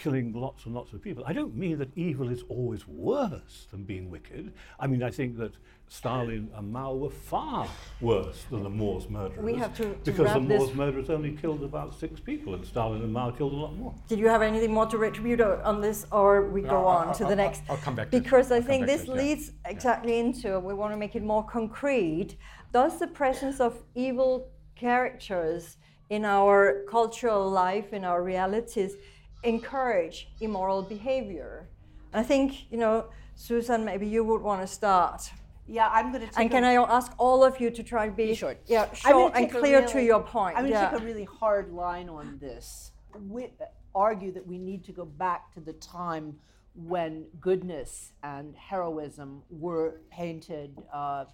killing 0.00 0.32
lots 0.32 0.64
and 0.64 0.74
lots 0.74 0.92
of 0.92 1.02
people. 1.02 1.22
I 1.26 1.32
don't 1.32 1.54
mean 1.54 1.78
that 1.78 1.90
evil 1.96 2.30
is 2.30 2.42
always 2.48 2.88
worse 2.88 3.66
than 3.70 3.84
being 3.84 4.10
wicked. 4.10 4.52
I 4.78 4.86
mean, 4.86 5.02
I 5.02 5.10
think 5.10 5.36
that 5.38 5.52
Stalin 5.88 6.48
and 6.54 6.72
Mao 6.72 6.94
were 6.94 7.10
far 7.10 7.68
worse 8.00 8.44
than 8.50 8.62
the 8.62 8.70
Moors 8.70 9.10
murderers. 9.10 9.44
We 9.44 9.54
have 9.56 9.76
to, 9.76 9.82
to 9.82 9.98
because 10.04 10.32
the 10.32 10.40
Moors 10.40 10.72
murderers 10.72 11.10
only 11.10 11.32
killed 11.32 11.62
about 11.62 11.98
six 11.98 12.20
people, 12.20 12.54
and 12.54 12.64
Stalin 12.64 13.02
and 13.02 13.12
Mao 13.12 13.30
killed 13.30 13.52
a 13.52 13.56
lot 13.56 13.76
more. 13.76 13.94
Did 14.08 14.18
you 14.18 14.28
have 14.28 14.40
anything 14.40 14.72
more 14.72 14.86
to 14.86 14.96
retribute 14.96 15.40
on 15.40 15.80
this, 15.80 16.06
or 16.12 16.48
we 16.48 16.62
go 16.62 16.86
on 16.86 17.08
I'll, 17.08 17.14
to 17.14 17.24
I'll, 17.24 17.30
the 17.30 17.36
next? 17.36 17.62
I'll, 17.68 17.76
come 17.76 17.96
back. 17.96 18.10
Because 18.10 18.52
I 18.52 18.60
think 18.60 18.86
this 18.86 19.02
it, 19.02 19.08
leads 19.08 19.48
yeah. 19.48 19.70
exactly 19.72 20.14
yeah. 20.14 20.24
into 20.24 20.60
we 20.60 20.74
want 20.74 20.92
to 20.92 20.96
make 20.96 21.14
it 21.16 21.22
more 21.22 21.44
concrete. 21.44 22.36
Does 22.72 22.98
the 22.98 23.08
presence 23.08 23.60
of 23.60 23.82
evil 23.94 24.48
characters 24.76 25.76
in 26.08 26.24
our 26.24 26.84
cultural 26.88 27.48
life, 27.48 27.92
in 27.92 28.04
our 28.04 28.22
realities, 28.22 28.96
encourage 29.42 30.28
immoral 30.40 30.82
behavior? 30.82 31.68
And 32.12 32.20
I 32.20 32.24
think 32.24 32.70
you 32.70 32.78
know, 32.78 33.06
Susan, 33.34 33.84
maybe 33.84 34.06
you 34.06 34.24
would 34.24 34.42
want 34.42 34.60
to 34.60 34.66
start. 34.66 35.30
Yeah, 35.66 35.88
I'm 35.92 36.10
going 36.10 36.26
to 36.26 36.26
take. 36.26 36.38
And 36.38 36.50
can 36.50 36.64
I 36.64 36.74
ask 36.74 37.12
all 37.16 37.44
of 37.44 37.60
you 37.60 37.70
to 37.70 37.82
try 37.82 38.06
to 38.06 38.12
be, 38.12 38.34
short? 38.34 38.58
Yeah, 38.66 38.92
short 38.92 39.34
and 39.36 39.48
clear 39.48 39.80
really, 39.80 39.92
to 39.92 40.02
your 40.02 40.20
point. 40.20 40.56
I'm 40.56 40.64
going 40.64 40.74
to 40.74 40.80
yeah. 40.80 40.90
take 40.90 41.00
a 41.00 41.04
really 41.04 41.24
hard 41.24 41.70
line 41.72 42.08
on 42.08 42.38
this. 42.40 42.90
We 43.28 43.52
argue 43.94 44.32
that 44.32 44.46
we 44.46 44.58
need 44.58 44.84
to 44.84 44.92
go 44.92 45.04
back 45.04 45.52
to 45.54 45.60
the 45.60 45.72
time 45.74 46.38
when 46.74 47.26
goodness 47.40 48.12
and 48.22 48.54
heroism 48.56 49.42
were 49.48 50.00
painted 50.10 50.76
uh, 50.92 51.24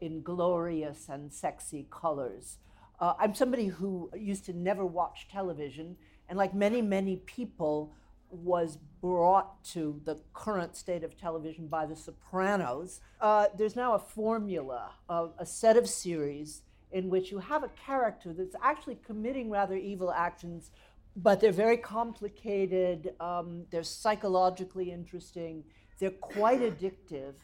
in 0.00 0.22
glorious 0.22 1.08
and 1.08 1.32
sexy 1.32 1.86
colors. 1.90 2.58
Uh, 3.00 3.14
I'm 3.18 3.34
somebody 3.34 3.66
who 3.66 4.10
used 4.16 4.44
to 4.46 4.52
never 4.52 4.86
watch 4.86 5.28
television, 5.30 5.96
and 6.32 6.38
like 6.38 6.54
many, 6.54 6.80
many 6.80 7.16
people, 7.16 7.92
was 8.30 8.78
brought 9.02 9.62
to 9.62 10.00
the 10.06 10.18
current 10.32 10.74
state 10.74 11.04
of 11.04 11.14
television 11.14 11.66
by 11.66 11.84
The 11.84 11.94
Sopranos. 11.94 13.02
Uh, 13.20 13.48
there's 13.58 13.76
now 13.76 13.92
a 13.92 13.98
formula, 13.98 14.92
of 15.10 15.34
a 15.38 15.44
set 15.44 15.76
of 15.76 15.86
series 15.86 16.62
in 16.90 17.10
which 17.10 17.30
you 17.30 17.38
have 17.38 17.62
a 17.62 17.68
character 17.68 18.32
that's 18.32 18.56
actually 18.62 18.96
committing 19.06 19.50
rather 19.50 19.76
evil 19.76 20.10
actions, 20.10 20.70
but 21.16 21.38
they're 21.38 21.52
very 21.52 21.76
complicated, 21.76 23.12
um, 23.20 23.66
they're 23.70 23.82
psychologically 23.82 24.90
interesting, 24.90 25.62
they're 25.98 26.08
quite 26.08 26.62
addictive, 26.62 27.34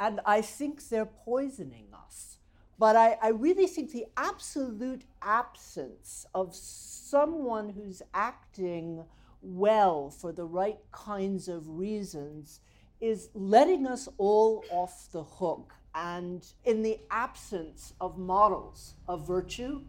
and 0.00 0.20
I 0.24 0.40
think 0.40 0.88
they're 0.88 1.04
poisoning 1.04 1.88
us. 1.92 2.37
But 2.78 2.94
I, 2.94 3.16
I 3.20 3.28
really 3.28 3.66
think 3.66 3.90
the 3.90 4.06
absolute 4.16 5.02
absence 5.20 6.26
of 6.34 6.54
someone 6.54 7.70
who's 7.70 8.02
acting 8.14 9.04
well 9.42 10.10
for 10.10 10.32
the 10.32 10.44
right 10.44 10.78
kinds 10.92 11.48
of 11.48 11.68
reasons 11.68 12.60
is 13.00 13.30
letting 13.34 13.86
us 13.86 14.08
all 14.18 14.64
off 14.70 15.10
the 15.12 15.24
hook. 15.24 15.74
And 15.94 16.46
in 16.64 16.82
the 16.82 17.00
absence 17.10 17.94
of 18.00 18.16
models 18.18 18.94
of 19.08 19.26
virtue, 19.26 19.82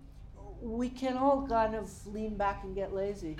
we 0.61 0.89
can 0.89 1.15
all 1.15 1.47
kind 1.47 1.75
of 1.75 1.91
lean 2.07 2.37
back 2.37 2.63
and 2.63 2.73
get 2.73 2.93
lazy. 2.93 3.37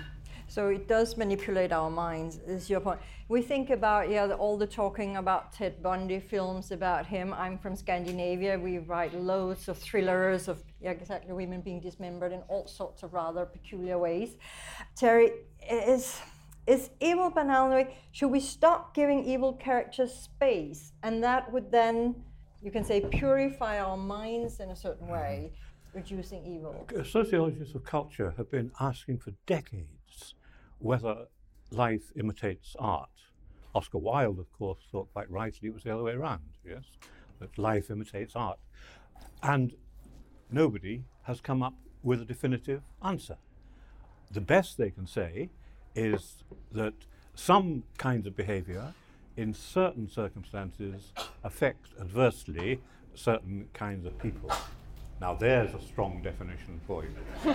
So 0.50 0.66
it 0.66 0.88
does 0.88 1.16
manipulate 1.16 1.70
our 1.70 1.88
minds, 1.88 2.38
is 2.44 2.68
your 2.68 2.80
point. 2.80 2.98
We 3.28 3.40
think 3.40 3.70
about, 3.70 4.10
yeah, 4.10 4.26
all 4.32 4.58
the 4.58 4.66
talking 4.66 5.16
about 5.16 5.52
Ted 5.52 5.80
Bundy 5.80 6.18
films 6.18 6.72
about 6.72 7.06
him. 7.06 7.32
I'm 7.34 7.56
from 7.56 7.76
Scandinavia. 7.76 8.58
We 8.58 8.78
write 8.78 9.14
loads 9.14 9.68
of 9.68 9.78
thrillers 9.78 10.48
of 10.48 10.64
yeah, 10.80 10.90
exactly 10.90 11.32
women 11.32 11.60
being 11.60 11.78
dismembered 11.78 12.32
in 12.32 12.40
all 12.48 12.66
sorts 12.66 13.04
of 13.04 13.14
rather 13.14 13.44
peculiar 13.46 13.96
ways. 13.96 14.38
Terry, 14.96 15.30
is 15.70 16.20
is 16.66 16.90
evil 16.98 17.30
banal? 17.30 17.86
Should 18.10 18.32
we 18.32 18.40
stop 18.40 18.92
giving 18.92 19.24
evil 19.24 19.52
characters 19.52 20.12
space, 20.12 20.90
and 21.04 21.22
that 21.22 21.52
would 21.52 21.70
then, 21.70 22.24
you 22.60 22.72
can 22.72 22.82
say, 22.82 23.02
purify 23.02 23.78
our 23.78 23.96
minds 23.96 24.58
in 24.58 24.70
a 24.70 24.76
certain 24.76 25.06
way, 25.06 25.52
reducing 25.94 26.44
evil? 26.44 26.88
Sociologists 27.04 27.76
of 27.76 27.84
culture 27.84 28.34
have 28.36 28.50
been 28.50 28.72
asking 28.80 29.18
for 29.18 29.32
decades 29.46 29.99
whether 30.80 31.26
life 31.70 32.12
imitates 32.16 32.74
art. 32.78 33.08
Oscar 33.74 33.98
Wilde, 33.98 34.40
of 34.40 34.52
course, 34.52 34.80
thought 34.90 35.12
quite 35.12 35.30
rightly 35.30 35.68
it 35.68 35.74
was 35.74 35.84
the 35.84 35.94
other 35.94 36.02
way 36.02 36.12
around, 36.12 36.40
yes, 36.66 36.84
that 37.38 37.56
life 37.56 37.90
imitates 37.90 38.34
art. 38.34 38.58
And 39.42 39.74
nobody 40.50 41.04
has 41.22 41.40
come 41.40 41.62
up 41.62 41.74
with 42.02 42.20
a 42.20 42.24
definitive 42.24 42.82
answer. 43.04 43.36
The 44.30 44.40
best 44.40 44.78
they 44.78 44.90
can 44.90 45.06
say 45.06 45.50
is 45.94 46.44
that 46.72 46.94
some 47.34 47.84
kinds 47.98 48.26
of 48.26 48.36
behavior 48.36 48.94
in 49.36 49.54
certain 49.54 50.08
circumstances 50.08 51.12
affect 51.44 51.88
adversely 52.00 52.80
certain 53.14 53.68
kinds 53.72 54.06
of 54.06 54.18
people. 54.18 54.50
Now, 55.20 55.34
there's 55.34 55.74
a 55.74 55.80
strong 55.80 56.22
definition 56.22 56.80
for 56.86 57.04
you. 57.04 57.54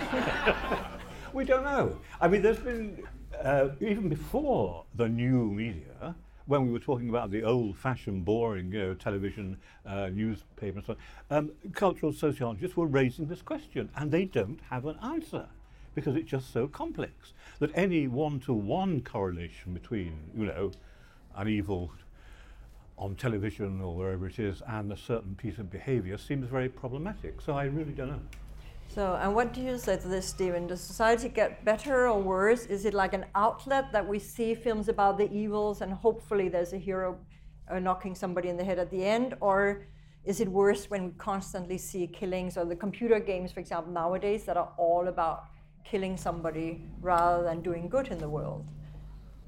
we 1.32 1.44
don't 1.44 1.64
know. 1.64 1.98
I 2.20 2.28
mean, 2.28 2.42
there's 2.42 2.58
been 2.58 3.02
uh, 3.42 3.68
even 3.80 4.08
before 4.08 4.84
the 4.94 5.08
new 5.08 5.50
media, 5.50 6.14
when 6.46 6.64
we 6.64 6.72
were 6.72 6.78
talking 6.78 7.08
about 7.08 7.30
the 7.30 7.42
old-fashioned, 7.42 8.24
boring 8.24 8.72
you 8.72 8.78
know, 8.78 8.94
television, 8.94 9.56
uh, 9.84 10.08
newspaper, 10.08 10.78
and 10.78 10.86
so 10.86 10.96
on, 11.30 11.38
um, 11.38 11.52
cultural 11.72 12.12
sociologists 12.12 12.76
were 12.76 12.86
raising 12.86 13.26
this 13.26 13.42
question, 13.42 13.88
and 13.96 14.10
they 14.12 14.24
don't 14.24 14.60
have 14.70 14.86
an 14.86 14.96
answer 15.02 15.46
because 15.94 16.14
it's 16.14 16.30
just 16.30 16.52
so 16.52 16.68
complex 16.68 17.32
that 17.58 17.70
any 17.74 18.06
one-to-one 18.06 19.00
correlation 19.00 19.72
between, 19.74 20.12
you 20.36 20.46
know, 20.46 20.70
an 21.34 21.48
evil 21.48 21.90
on 22.98 23.14
television 23.14 23.80
or 23.80 23.94
wherever 23.94 24.26
it 24.26 24.38
is 24.38 24.62
and 24.68 24.92
a 24.92 24.96
certain 24.96 25.34
piece 25.34 25.58
of 25.58 25.70
behavior 25.70 26.16
seems 26.16 26.48
very 26.48 26.68
problematic. 26.68 27.40
So 27.40 27.54
I 27.54 27.64
really 27.64 27.92
don't 27.92 28.08
know. 28.08 28.20
So, 28.88 29.18
and 29.20 29.34
what 29.34 29.52
do 29.52 29.60
you 29.60 29.76
say 29.78 29.98
to 29.98 30.08
this, 30.08 30.26
Stephen? 30.26 30.66
Does 30.66 30.80
society 30.80 31.28
get 31.28 31.64
better 31.64 32.08
or 32.08 32.20
worse? 32.20 32.66
Is 32.66 32.84
it 32.84 32.94
like 32.94 33.12
an 33.12 33.26
outlet 33.34 33.92
that 33.92 34.06
we 34.06 34.18
see 34.18 34.54
films 34.54 34.88
about 34.88 35.18
the 35.18 35.30
evils 35.30 35.82
and 35.82 35.92
hopefully 35.92 36.48
there's 36.48 36.72
a 36.72 36.78
hero 36.78 37.18
uh, 37.70 37.78
knocking 37.78 38.14
somebody 38.14 38.48
in 38.48 38.56
the 38.56 38.64
head 38.64 38.78
at 38.78 38.90
the 38.90 39.04
end? 39.04 39.34
Or 39.40 39.86
is 40.24 40.40
it 40.40 40.48
worse 40.48 40.88
when 40.90 41.04
we 41.04 41.12
constantly 41.18 41.78
see 41.78 42.06
killings 42.06 42.56
or 42.56 42.64
the 42.64 42.74
computer 42.74 43.20
games, 43.20 43.52
for 43.52 43.60
example, 43.60 43.92
nowadays 43.92 44.44
that 44.44 44.56
are 44.56 44.72
all 44.78 45.08
about 45.08 45.44
killing 45.88 46.16
somebody 46.16 46.82
rather 47.00 47.44
than 47.44 47.62
doing 47.62 47.88
good 47.88 48.08
in 48.08 48.18
the 48.18 48.28
world. 48.28 48.66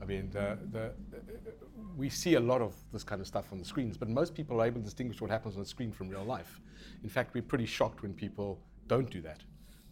I 0.01 0.05
mean, 0.05 0.31
the, 0.31 0.57
the, 0.71 0.93
we 1.97 2.09
see 2.09 2.35
a 2.35 2.41
lot 2.41 2.63
of 2.63 2.75
this 2.93 3.03
kind 3.03 3.21
of 3.21 3.27
stuff 3.27 3.47
on 3.51 3.59
the 3.59 3.65
screens, 3.65 3.97
but 3.97 4.09
most 4.09 4.35
people 4.35 4.61
are 4.63 4.67
able 4.67 4.81
to 4.81 4.85
distinguish 4.85 5.21
what 5.21 5.31
happens 5.31 5.55
on 5.57 5.61
the 5.61 5.69
screen 5.69 5.91
from 5.91 6.09
real 6.09 6.25
life. 6.25 6.61
In 7.03 7.09
fact, 7.09 7.35
we're 7.35 7.43
pretty 7.43 7.67
shocked 7.67 8.03
when 8.03 8.15
people 8.15 8.61
don't 8.89 9.11
do 9.11 9.21
that. 9.23 9.41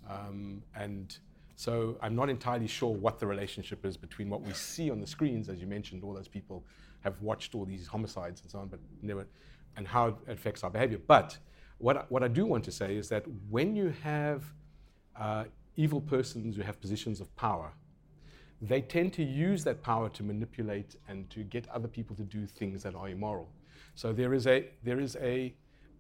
Um, 0.09 0.63
and 0.75 1.17
so 1.57 1.97
I'm 2.03 2.15
not 2.15 2.29
entirely 2.29 2.67
sure 2.67 2.93
what 2.93 3.19
the 3.19 3.27
relationship 3.27 3.85
is 3.85 3.97
between 3.97 4.29
what 4.29 4.43
we 4.43 4.53
see 4.53 4.91
on 4.91 5.01
the 5.01 5.07
screens, 5.07 5.49
as 5.49 5.61
you 5.61 5.67
mentioned, 5.67 6.05
all 6.05 6.13
those 6.13 6.29
people 6.29 6.65
have 7.01 7.21
watched 7.23 7.55
all 7.55 7.65
these 7.65 7.87
homicides 7.87 8.41
and 8.43 8.51
so 8.51 8.59
on, 8.59 8.69
but 8.69 8.81
never, 9.03 9.27
and 9.77 9.87
how 9.87 10.09
it 10.09 10.15
affects 10.29 10.65
our 10.65 10.71
behavior. 10.71 10.99
But 11.07 11.39
what 11.79 11.97
I, 11.97 12.05
what 12.09 12.23
I 12.23 12.29
do 12.29 12.45
want 12.47 12.65
to 12.65 12.73
say 12.73 12.97
is 12.97 13.09
that 13.09 13.25
when 13.49 13.77
you 13.77 13.95
have 14.03 14.45
uh, 15.19 15.45
evil 15.77 16.01
persons 16.01 16.57
who 16.57 16.63
have 16.63 16.81
positions 16.81 17.21
of 17.21 17.35
power, 17.37 17.73
they 18.61 18.81
tend 18.81 19.13
to 19.15 19.23
use 19.23 19.65
that 19.65 19.83
power 19.83 20.09
to 20.11 20.23
manipulate 20.23 20.97
and 21.09 21.29
to 21.31 21.43
get 21.43 21.69
other 21.69 21.89
people 21.89 22.17
to 22.17 22.23
do 22.23 22.47
things 22.47 22.83
that 22.83 22.95
are 22.95 23.09
immoral. 23.09 23.49
So 23.95 24.13
there 24.13 24.35
is 24.35 24.47
a 24.47 24.69
there 24.83 25.01
is 25.01 25.17
a 25.17 25.55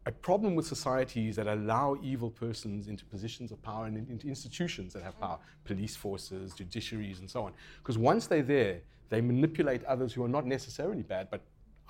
a 0.06 0.12
problem 0.12 0.54
with 0.54 0.66
societies 0.66 1.34
that 1.34 1.48
allow 1.48 1.96
evil 2.00 2.30
persons 2.30 2.86
into 2.86 3.04
positions 3.04 3.50
of 3.50 3.60
power 3.60 3.86
and 3.86 4.08
into 4.08 4.28
institutions 4.28 4.92
that 4.92 5.02
have 5.02 5.18
power, 5.20 5.38
police 5.64 5.96
forces, 5.96 6.54
judiciaries, 6.54 7.18
and 7.18 7.28
so 7.28 7.42
on. 7.42 7.52
Because 7.78 7.98
once 7.98 8.28
they're 8.28 8.42
there, 8.42 8.80
they 9.08 9.20
manipulate 9.20 9.84
others 9.84 10.12
who 10.12 10.22
are 10.24 10.28
not 10.28 10.46
necessarily 10.46 11.02
bad, 11.02 11.28
but 11.30 11.40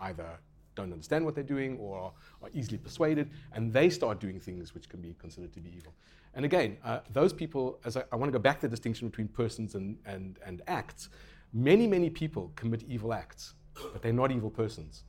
either 0.01 0.27
don't 0.75 0.93
understand 0.93 1.25
what 1.25 1.35
they're 1.35 1.45
doing 1.45 1.77
or 1.79 2.13
are 2.43 2.51
easily 2.55 2.79
persuaded, 2.79 3.31
and 3.53 3.71
they 3.73 3.91
start 3.91 4.19
doing 4.19 4.41
things 4.41 4.75
which 4.75 4.89
can 4.89 5.01
be 5.01 5.15
considered 5.19 5.53
to 5.53 5.61
be 5.61 5.71
evil. 5.77 5.93
And 6.35 6.45
again, 6.45 6.79
uh, 6.85 7.01
those 7.13 7.33
people, 7.33 7.79
as 7.85 7.97
I, 7.99 8.05
I 8.13 8.17
want 8.17 8.31
to 8.33 8.39
go 8.39 8.43
back 8.43 8.61
to 8.61 8.69
the 8.69 8.71
distinction 8.71 9.09
between 9.09 9.29
persons 9.29 9.75
and, 9.75 9.99
and, 10.07 10.39
and 10.45 10.63
acts, 10.67 11.11
many, 11.53 11.87
many 11.87 12.11
people 12.11 12.53
commit 12.57 12.83
evil 12.89 13.13
acts, 13.13 13.55
but 13.93 14.01
they're 14.03 14.13
not 14.13 14.31
evil 14.31 14.51
persons. 14.51 15.05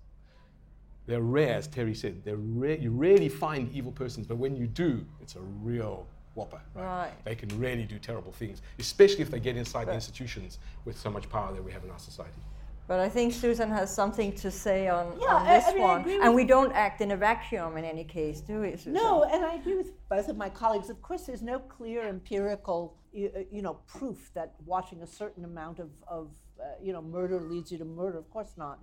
They're 1.07 1.21
rare, 1.21 1.55
as 1.55 1.67
Terry 1.67 1.95
said. 1.95 2.23
They're 2.23 2.35
rare. 2.35 2.77
You 2.77 2.91
rarely 2.91 3.29
find 3.29 3.71
evil 3.73 3.91
persons, 3.93 4.27
but 4.27 4.37
when 4.37 4.55
you 4.55 4.67
do, 4.67 5.05
it's 5.21 5.35
a 5.35 5.41
real 5.41 6.05
whopper. 6.35 6.61
Right? 6.75 6.83
Right. 6.85 7.11
They 7.25 7.35
can 7.35 7.49
really 7.57 7.85
do 7.85 7.97
terrible 7.97 8.33
things, 8.33 8.61
especially 8.77 9.21
if 9.21 9.31
they 9.31 9.39
get 9.39 9.55
inside 9.55 9.87
the 9.87 9.93
institutions 9.93 10.59
with 10.85 10.97
so 10.99 11.09
much 11.09 11.29
power 11.29 11.53
that 11.53 11.63
we 11.63 11.71
have 11.71 11.83
in 11.83 11.89
our 11.89 11.99
society. 11.99 12.41
But 12.87 12.99
I 13.01 13.09
think 13.09 13.33
Susan 13.33 13.69
has 13.69 13.93
something 13.93 14.33
to 14.35 14.51
say 14.51 14.87
on, 14.87 15.17
Yeah, 15.19 15.35
on 15.35 15.45
this 15.45 15.65
I 15.67 15.73
mean, 15.73 15.81
I 15.81 15.85
one. 15.87 16.01
agree 16.01 16.21
and 16.21 16.35
we 16.35 16.45
don't 16.45 16.71
act 16.73 17.01
in 17.01 17.11
a 17.11 17.17
vacuum 17.17 17.75
in 17.77 17.83
any 17.83 18.05
case, 18.05 18.39
do 18.39 18.61
we, 18.61 18.71
Susan? 18.71 18.93
No, 18.93 19.23
and 19.23 19.43
I 19.43 19.55
agree 19.55 19.75
with 19.75 19.91
both 20.09 20.29
of 20.29 20.37
my 20.37 20.49
colleagues. 20.49 20.89
Of 20.89 21.01
course, 21.01 21.23
there's 21.25 21.41
no 21.41 21.59
clear 21.59 22.07
empirical, 22.07 22.95
you, 23.11 23.29
uh, 23.35 23.39
you 23.51 23.61
know, 23.61 23.79
proof 23.87 24.31
that 24.35 24.53
watching 24.65 25.01
a 25.03 25.07
certain 25.07 25.43
amount 25.43 25.79
of, 25.79 25.89
of 26.07 26.29
uh, 26.61 26.63
you 26.81 26.93
know, 26.93 27.01
murder 27.01 27.41
leads 27.41 27.71
you 27.73 27.77
to 27.77 27.85
murder. 27.85 28.17
Of 28.17 28.29
course 28.29 28.53
not. 28.57 28.79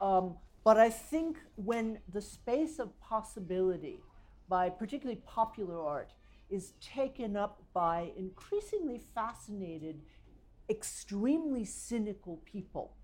Um, 0.00 0.36
but 0.64 0.78
I 0.78 0.90
think 0.90 1.38
when 1.56 1.98
the 2.12 2.20
space 2.20 2.78
of 2.78 2.98
possibility, 3.00 4.00
by 4.48 4.70
particularly 4.70 5.20
popular 5.26 5.80
art, 5.80 6.12
is 6.50 6.72
taken 6.80 7.36
up 7.36 7.62
by 7.72 8.12
increasingly 8.16 9.00
fascinated, 9.14 10.00
extremely 10.68 11.64
cynical 11.64 12.40
people, 12.44 12.94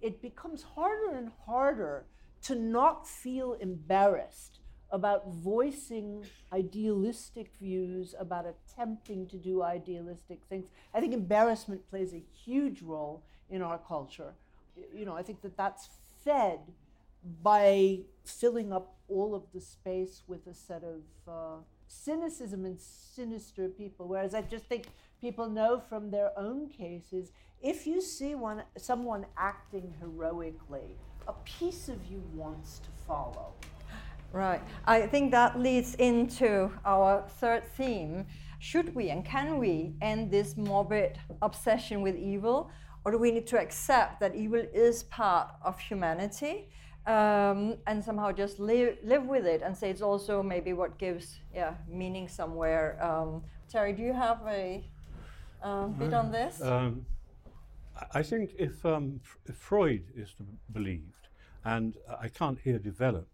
it 0.00 0.22
becomes 0.22 0.62
harder 0.62 1.16
and 1.16 1.30
harder 1.44 2.06
to 2.42 2.54
not 2.54 3.06
feel 3.06 3.54
embarrassed 3.54 4.60
about 4.90 5.28
voicing 5.28 6.24
idealistic 6.52 7.50
views, 7.58 8.14
about 8.18 8.46
attempting 8.46 9.26
to 9.26 9.36
do 9.36 9.62
idealistic 9.62 10.40
things. 10.48 10.68
I 10.94 11.00
think 11.00 11.12
embarrassment 11.12 11.88
plays 11.90 12.14
a 12.14 12.22
huge 12.44 12.82
role 12.82 13.24
in 13.50 13.62
our 13.62 13.78
culture. 13.78 14.32
You 14.94 15.04
know, 15.04 15.16
I 15.16 15.22
think 15.22 15.42
that 15.42 15.56
that's 15.56 15.88
fed 16.24 16.60
by 17.42 18.00
filling 18.24 18.72
up 18.72 18.96
all 19.08 19.34
of 19.34 19.44
the 19.54 19.60
space 19.60 20.22
with 20.26 20.46
a 20.46 20.54
set 20.54 20.82
of 20.82 21.02
uh, 21.28 21.62
cynicism 21.86 22.64
and 22.64 22.80
sinister 22.80 23.68
people. 23.68 24.08
Whereas 24.08 24.34
I 24.34 24.42
just 24.42 24.64
think 24.64 24.86
people 25.20 25.48
know 25.48 25.80
from 25.88 26.10
their 26.10 26.30
own 26.38 26.68
cases 26.68 27.32
if 27.62 27.86
you 27.86 28.00
see 28.00 28.34
one, 28.34 28.62
someone 28.76 29.26
acting 29.36 29.94
heroically, 29.98 30.96
a 31.26 31.32
piece 31.44 31.88
of 31.88 32.04
you 32.06 32.22
wants 32.34 32.80
to 32.80 32.88
follow. 33.06 33.54
Right. 34.32 34.60
I 34.84 35.06
think 35.06 35.30
that 35.30 35.58
leads 35.58 35.94
into 35.94 36.70
our 36.84 37.24
third 37.40 37.64
theme. 37.64 38.26
Should 38.58 38.94
we 38.94 39.10
and 39.10 39.24
can 39.24 39.58
we 39.58 39.94
end 40.02 40.30
this 40.30 40.56
morbid 40.56 41.18
obsession 41.40 42.02
with 42.02 42.16
evil? 42.16 42.70
Or 43.04 43.12
do 43.12 43.18
we 43.18 43.30
need 43.30 43.46
to 43.48 43.58
accept 43.58 44.20
that 44.20 44.34
evil 44.34 44.62
is 44.74 45.04
part 45.04 45.52
of 45.62 45.78
humanity 45.78 46.68
um, 47.06 47.76
and 47.86 48.04
somehow 48.04 48.32
just 48.32 48.58
live, 48.58 48.96
live 49.04 49.26
with 49.26 49.46
it 49.46 49.62
and 49.62 49.76
say 49.76 49.90
it's 49.90 50.02
also 50.02 50.42
maybe 50.42 50.72
what 50.72 50.98
gives 50.98 51.40
yeah, 51.54 51.74
meaning 51.88 52.28
somewhere? 52.28 53.02
Um, 53.02 53.42
Terry, 53.68 53.92
do 53.92 54.02
you 54.02 54.12
have 54.12 54.40
a 54.46 54.84
um, 55.62 55.92
bit 55.92 56.12
on 56.12 56.32
this? 56.32 56.60
Um, 56.62 57.06
I- 58.12 58.22
think 58.22 58.54
if, 58.58 58.84
um, 58.84 59.20
if 59.46 59.56
Freud 59.56 60.04
is 60.14 60.34
believed, 60.72 61.28
and 61.64 61.96
I 62.20 62.28
can't 62.28 62.58
here 62.62 62.78
develop 62.78 63.28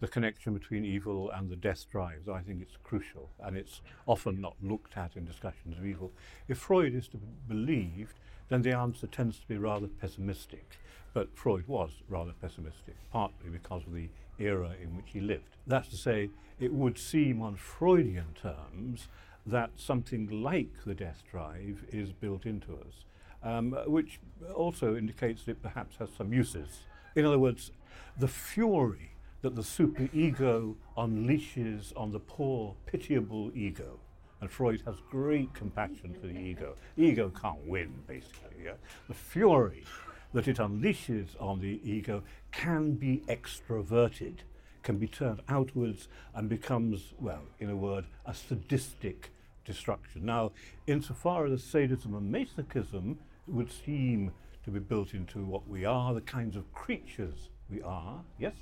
the 0.00 0.08
connection 0.08 0.52
between 0.54 0.84
evil 0.84 1.30
and 1.30 1.50
the 1.50 1.56
death 1.56 1.86
drives, 1.90 2.28
I 2.28 2.40
think 2.40 2.60
it's 2.60 2.76
crucial, 2.82 3.30
and 3.40 3.56
it's 3.56 3.80
often 4.06 4.40
not 4.40 4.56
looked 4.62 4.96
at 4.96 5.16
in 5.16 5.24
discussions 5.24 5.78
of 5.78 5.86
evil. 5.86 6.12
If 6.48 6.58
Freud 6.58 6.94
is 6.94 7.08
to 7.08 7.16
be 7.16 7.26
believed, 7.48 8.18
then 8.48 8.62
the 8.62 8.72
answer 8.72 9.06
tends 9.06 9.38
to 9.38 9.48
be 9.48 9.56
rather 9.56 9.86
pessimistic. 9.86 10.78
But 11.12 11.36
Freud 11.36 11.68
was 11.68 12.02
rather 12.08 12.32
pessimistic, 12.40 12.96
partly 13.12 13.48
because 13.50 13.86
of 13.86 13.94
the 13.94 14.08
era 14.38 14.72
in 14.82 14.96
which 14.96 15.10
he 15.12 15.20
lived. 15.20 15.56
That's 15.66 15.88
to 15.88 15.96
say, 15.96 16.30
it 16.58 16.72
would 16.72 16.98
seem 16.98 17.40
on 17.40 17.56
Freudian 17.56 18.34
terms 18.40 19.08
that 19.46 19.70
something 19.76 20.42
like 20.42 20.72
the 20.84 20.94
death 20.94 21.22
drive 21.30 21.84
is 21.90 22.12
built 22.12 22.46
into 22.46 22.72
us, 22.72 23.04
um, 23.42 23.72
which 23.86 24.20
also 24.54 24.96
indicates 24.96 25.44
that 25.44 25.52
it 25.52 25.62
perhaps 25.62 25.96
has 25.96 26.08
some 26.16 26.32
uses. 26.32 26.80
In 27.14 27.24
other 27.24 27.38
words, 27.38 27.70
the 28.18 28.28
fury 28.28 29.13
that 29.44 29.54
the 29.54 29.60
superego 29.60 30.74
unleashes 30.96 31.92
on 31.98 32.10
the 32.10 32.18
poor, 32.18 32.74
pitiable 32.86 33.52
ego. 33.54 34.00
And 34.40 34.50
Freud 34.50 34.80
has 34.86 34.96
great 35.10 35.52
compassion 35.52 36.16
for 36.18 36.28
the 36.28 36.38
ego. 36.38 36.76
Ego 36.96 37.28
can't 37.28 37.62
win, 37.66 37.92
basically. 38.06 38.64
Yeah? 38.64 38.72
The 39.06 39.12
fury 39.12 39.84
that 40.32 40.48
it 40.48 40.56
unleashes 40.56 41.38
on 41.38 41.60
the 41.60 41.78
ego 41.84 42.22
can 42.52 42.94
be 42.94 43.22
extroverted, 43.28 44.36
can 44.82 44.96
be 44.96 45.06
turned 45.06 45.42
outwards, 45.50 46.08
and 46.34 46.48
becomes, 46.48 47.12
well, 47.20 47.42
in 47.60 47.68
a 47.68 47.76
word, 47.76 48.06
a 48.24 48.32
sadistic 48.32 49.30
destruction. 49.66 50.24
Now, 50.24 50.52
insofar 50.86 51.44
as 51.44 51.62
sadism 51.62 52.14
and 52.14 52.34
masochism 52.34 53.16
would 53.46 53.70
seem 53.70 54.32
to 54.64 54.70
be 54.70 54.80
built 54.80 55.12
into 55.12 55.44
what 55.44 55.68
we 55.68 55.84
are, 55.84 56.14
the 56.14 56.22
kinds 56.22 56.56
of 56.56 56.72
creatures 56.72 57.50
we 57.68 57.82
are, 57.82 58.22
yes, 58.38 58.54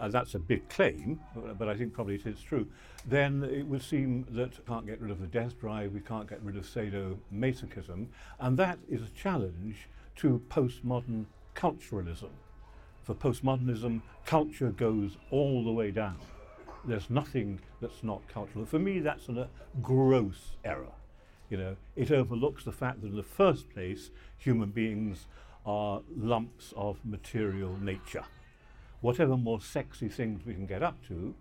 uh, 0.00 0.08
that's 0.08 0.34
a 0.34 0.38
big 0.38 0.68
claim, 0.68 1.20
but, 1.58 1.68
I 1.68 1.76
think 1.76 1.92
probably 1.92 2.14
it 2.14 2.26
is 2.26 2.40
true, 2.40 2.66
then 3.06 3.44
it 3.44 3.66
would 3.66 3.82
seem 3.82 4.26
that 4.30 4.58
we 4.58 4.64
can't 4.66 4.86
get 4.86 5.00
rid 5.00 5.10
of 5.10 5.20
the 5.20 5.26
death 5.26 5.60
drive, 5.60 5.92
we 5.92 6.00
can't 6.00 6.28
get 6.28 6.42
rid 6.42 6.56
of 6.56 6.64
sadomasochism, 6.64 8.06
and 8.40 8.56
that 8.56 8.78
is 8.88 9.02
a 9.02 9.10
challenge 9.10 9.88
to 10.16 10.42
postmodern 10.48 11.26
culturalism. 11.54 12.30
For 13.02 13.14
postmodernism, 13.14 14.02
culture 14.24 14.70
goes 14.70 15.16
all 15.30 15.64
the 15.64 15.72
way 15.72 15.90
down. 15.90 16.18
There's 16.84 17.10
nothing 17.10 17.60
that's 17.80 18.02
not 18.02 18.26
cultural. 18.28 18.64
For 18.64 18.78
me, 18.78 19.00
that's 19.00 19.28
a 19.28 19.48
gross 19.82 20.56
error. 20.64 20.92
You 21.50 21.56
know, 21.56 21.76
it 21.96 22.10
overlooks 22.10 22.64
the 22.64 22.72
fact 22.72 23.02
that 23.02 23.08
in 23.08 23.16
the 23.16 23.22
first 23.22 23.68
place, 23.70 24.10
human 24.38 24.70
beings 24.70 25.26
are 25.66 26.00
lumps 26.16 26.72
of 26.76 27.04
material 27.04 27.76
nature. 27.80 28.24
Whatever 29.00 29.36
more 29.36 29.60
sexy 29.60 30.08
things 30.08 30.44
we 30.44 30.54
can 30.54 30.66
get 30.66 30.82
up 30.82 30.96
to, 31.08 31.34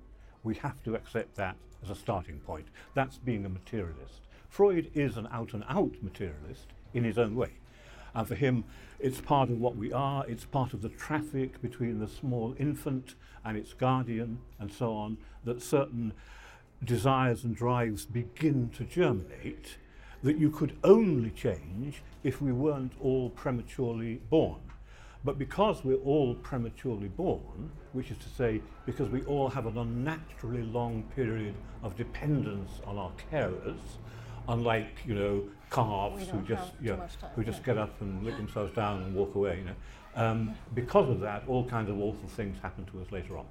we 0.44 0.56
have 0.56 0.82
to 0.84 0.96
accept 0.96 1.36
that 1.36 1.58
as 1.84 1.90
a 1.90 1.96
starting 1.96 2.40
point. 2.40 2.68
That's 2.94 3.18
being 3.18 3.46
a 3.46 3.50
materialist. 3.50 4.22
Freud 4.50 4.90
is 4.94 5.18
an 5.18 5.28
out 5.32 5.54
and 5.54 5.64
out 5.68 5.96
materialist 6.02 6.68
in 6.94 7.04
his 7.04 7.18
own 7.18 7.36
way. 7.36 7.52
And 8.16 8.28
for 8.28 8.36
him, 8.36 8.64
it's 9.00 9.22
part 9.22 9.50
of 9.50 9.60
what 9.60 9.76
we 9.76 9.94
are, 9.94 10.26
it's 10.28 10.46
part 10.46 10.74
of 10.74 10.82
the 10.82 10.90
traffic 10.90 11.62
between 11.62 12.00
the 12.00 12.08
small 12.08 12.56
infant 12.58 13.16
and 13.46 13.58
its 13.58 13.74
guardian, 13.74 14.40
and 14.58 14.72
so 14.72 14.94
on, 14.94 15.18
that 15.44 15.62
certain 15.62 16.14
desires 16.84 17.44
and 17.44 17.56
drives 17.56 18.06
begin 18.06 18.70
to 18.70 18.84
germinate 18.84 19.78
that 20.24 20.38
you 20.38 20.50
could 20.50 20.76
only 20.84 21.30
change 21.30 22.02
if 22.24 22.42
we 22.42 22.52
weren't 22.52 22.94
all 23.00 23.30
prematurely 23.30 24.16
born. 24.30 24.60
But 25.24 25.38
because 25.38 25.84
we're 25.84 25.98
all 25.98 26.36
prematurely 26.36 27.10
born, 27.10 27.72
which 27.92 28.10
is 28.10 28.18
to 28.20 28.30
say, 28.30 28.62
because 28.86 29.10
we 29.10 29.22
all 29.24 29.50
have 29.50 29.66
an 29.66 29.78
unnaturally 29.78 30.64
long 30.64 31.04
period 31.16 31.56
of 31.84 31.98
dependence 31.98 32.72
on 32.86 32.98
our 32.98 33.12
carers, 33.32 33.78
unlike 34.48 35.04
you 35.06 35.16
know 35.16 35.44
calves 35.72 36.28
who 36.30 36.40
just 36.42 36.82
know, 36.82 36.96
time, 36.96 37.10
who 37.36 37.44
just 37.44 37.60
yeah. 37.60 37.66
get 37.66 37.78
up 37.78 38.00
and 38.02 38.24
lick 38.24 38.38
themselves 38.38 38.74
down 38.74 39.04
and 39.04 39.14
walk 39.14 39.36
away. 39.36 39.58
You 39.58 39.66
know, 39.66 39.76
um, 40.16 40.56
because 40.74 41.10
of 41.10 41.20
that, 41.20 41.44
all 41.48 41.66
kinds 41.66 41.90
of 41.90 42.00
awful 42.00 42.30
things 42.30 42.58
happen 42.62 42.86
to 42.86 43.02
us 43.02 43.12
later 43.12 43.38
on. 43.38 43.46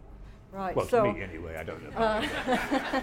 Right. 0.52 0.74
Well, 0.74 0.88
so, 0.88 1.04
to 1.04 1.12
me 1.12 1.22
anyway. 1.22 1.56
I 1.56 1.62
don't 1.62 1.82
know. 1.82 1.90
about 1.90 2.22
you. 2.92 3.02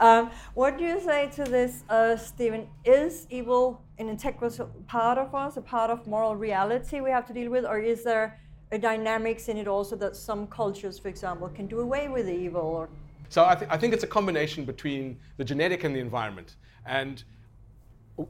um, 0.00 0.30
what 0.54 0.76
do 0.76 0.84
you 0.84 1.00
say 1.00 1.30
to 1.36 1.44
this, 1.44 1.84
uh, 1.88 2.16
Stephen? 2.16 2.66
Is 2.84 3.26
evil 3.30 3.82
an 3.98 4.08
integral 4.08 4.50
part 4.88 5.18
of 5.18 5.34
us, 5.34 5.56
a 5.56 5.62
part 5.62 5.90
of 5.90 6.06
moral 6.06 6.34
reality 6.36 7.00
we 7.00 7.10
have 7.10 7.26
to 7.26 7.32
deal 7.32 7.50
with, 7.50 7.64
or 7.64 7.78
is 7.78 8.02
there 8.02 8.40
a 8.72 8.78
dynamics 8.78 9.48
in 9.48 9.56
it 9.56 9.68
also 9.68 9.96
that 9.96 10.16
some 10.16 10.46
cultures, 10.46 10.98
for 10.98 11.08
example, 11.08 11.48
can 11.48 11.66
do 11.66 11.80
away 11.80 12.08
with 12.08 12.28
evil? 12.28 12.62
Or 12.62 12.88
So 13.28 13.46
I, 13.46 13.54
th- 13.54 13.70
I 13.70 13.76
think 13.76 13.94
it's 13.94 14.04
a 14.04 14.08
combination 14.08 14.64
between 14.64 15.18
the 15.36 15.44
genetic 15.44 15.84
and 15.84 15.94
the 15.94 16.00
environment. 16.00 16.56
And 16.86 17.22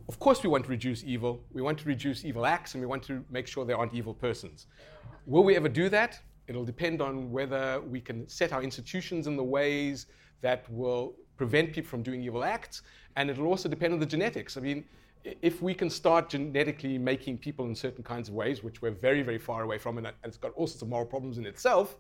of 0.09 0.19
course, 0.19 0.43
we 0.43 0.49
want 0.49 0.65
to 0.65 0.71
reduce 0.71 1.03
evil. 1.05 1.43
We 1.53 1.63
want 1.63 1.79
to 1.79 1.89
reduce 1.89 2.25
evil 2.25 2.47
acts, 2.47 2.75
and 2.75 2.81
we 2.81 2.87
want 2.87 3.03
to 3.05 3.25
make 3.31 3.47
sure 3.47 3.65
there 3.65 3.79
aren't 3.79 3.95
evil 3.95 4.15
persons. 4.15 4.67
Will 5.27 5.45
we 5.45 5.57
ever 5.57 5.69
do 5.69 5.89
that? 5.89 6.21
It'll 6.51 6.65
depend 6.65 7.01
on 7.01 7.31
whether 7.31 7.81
we 7.81 8.01
can 8.01 8.29
set 8.29 8.53
our 8.53 8.61
institutions 8.61 9.29
in 9.29 9.37
the 9.37 9.45
ways 9.45 10.07
that 10.41 10.69
will 10.69 11.15
prevent 11.37 11.73
people 11.73 11.89
from 11.89 12.03
doing 12.03 12.21
evil 12.23 12.43
acts, 12.43 12.83
and 13.15 13.31
it'll 13.31 13.47
also 13.47 13.69
depend 13.69 13.95
on 13.95 14.01
the 14.01 14.11
genetics. 14.15 14.57
I 14.57 14.61
mean, 14.61 14.85
if 15.43 15.63
we 15.63 15.75
can 15.75 15.89
start 15.89 16.29
genetically 16.29 16.99
making 16.99 17.39
people 17.39 17.67
in 17.67 17.75
certain 17.77 18.03
kinds 18.03 18.29
of 18.29 18.35
ways, 18.35 18.65
which 18.65 18.83
we're 18.83 18.91
very, 18.91 19.23
very 19.23 19.39
far 19.39 19.63
away 19.63 19.79
from, 19.79 19.97
and 19.99 20.09
it- 20.09 20.17
and 20.25 20.31
it's 20.31 20.39
got 20.39 20.51
all 20.57 20.67
sorts 20.67 20.83
of 20.83 20.89
moral 20.89 21.07
problems 21.07 21.39
in 21.39 21.47
itself, 21.47 21.97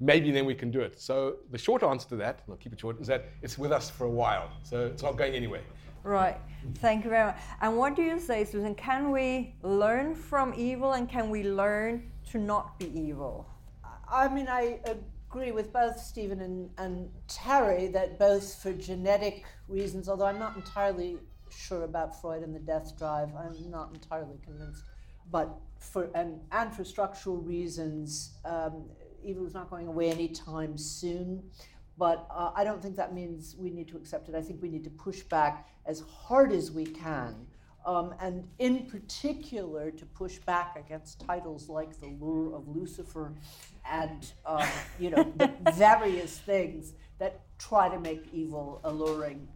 maybe 0.00 0.32
then 0.32 0.46
we 0.46 0.54
can 0.56 0.72
do 0.72 0.80
it. 0.80 1.00
So 1.00 1.36
the 1.52 1.58
short 1.58 1.84
answer 1.84 2.08
to 2.08 2.16
that, 2.16 2.40
and 2.44 2.52
I'll 2.52 2.56
keep 2.64 2.72
it 2.72 2.80
short, 2.80 3.00
is 3.00 3.06
that 3.06 3.26
it's 3.40 3.56
with 3.56 3.70
us 3.70 3.88
for 3.88 4.04
a 4.06 4.10
while. 4.10 4.50
So 4.64 4.84
it's 4.86 5.04
not 5.04 5.16
going 5.16 5.34
anywhere. 5.34 5.62
right. 6.02 6.38
Thank 6.78 7.04
you 7.04 7.10
very 7.10 7.26
much. 7.26 7.38
And 7.60 7.78
what 7.78 7.94
do 7.94 8.02
you 8.02 8.18
say, 8.18 8.44
Susan? 8.44 8.74
Can 8.74 9.12
we 9.12 9.54
learn 9.62 10.16
from 10.16 10.52
evil, 10.56 10.94
and 10.94 11.08
can 11.08 11.30
we 11.30 11.44
learn 11.44 12.10
to 12.32 12.38
not 12.38 12.76
be 12.80 12.86
evil? 12.98 13.46
I 14.12 14.28
mean, 14.28 14.46
I 14.46 14.78
agree 14.84 15.52
with 15.52 15.72
both 15.72 15.98
Stephen 15.98 16.40
and, 16.42 16.70
and 16.76 17.10
Terry 17.28 17.86
that 17.88 18.18
both 18.18 18.62
for 18.62 18.72
genetic 18.74 19.44
reasons, 19.68 20.06
although 20.08 20.26
I'm 20.26 20.38
not 20.38 20.54
entirely 20.54 21.16
sure 21.50 21.84
about 21.84 22.20
Freud 22.20 22.42
and 22.42 22.54
the 22.54 22.60
death 22.60 22.96
drive, 22.98 23.30
I'm 23.34 23.70
not 23.70 23.90
entirely 23.94 24.38
convinced, 24.44 24.84
but 25.30 25.54
for 25.78 26.10
and, 26.14 26.40
and 26.52 26.74
for 26.74 26.84
structural 26.84 27.38
reasons, 27.38 28.36
um, 28.44 28.84
evil 29.24 29.46
is 29.46 29.54
not 29.54 29.70
going 29.70 29.88
away 29.88 30.10
anytime 30.10 30.76
soon. 30.76 31.42
But 31.96 32.26
uh, 32.30 32.50
I 32.54 32.64
don't 32.64 32.82
think 32.82 32.96
that 32.96 33.14
means 33.14 33.54
we 33.58 33.70
need 33.70 33.88
to 33.88 33.96
accept 33.96 34.28
it. 34.28 34.34
I 34.34 34.42
think 34.42 34.62
we 34.62 34.68
need 34.68 34.84
to 34.84 34.90
push 34.90 35.20
back 35.20 35.68
as 35.86 36.00
hard 36.00 36.52
as 36.52 36.70
we 36.70 36.84
can 36.84 37.46
um, 37.84 38.14
and 38.20 38.48
in 38.58 38.86
particular 38.86 39.90
to 39.90 40.06
push 40.06 40.38
back 40.38 40.76
against 40.76 41.20
titles 41.20 41.68
like 41.68 41.98
the 42.00 42.06
lure 42.20 42.54
of 42.54 42.68
lucifer 42.68 43.32
and 43.90 44.32
um, 44.46 44.66
you 44.98 45.10
know 45.10 45.32
the 45.36 45.52
various 45.74 46.38
things 46.38 46.94
that 47.18 47.40
try 47.58 47.88
to 47.88 47.98
make 48.00 48.26
evil 48.32 48.80
alluring 48.84 49.48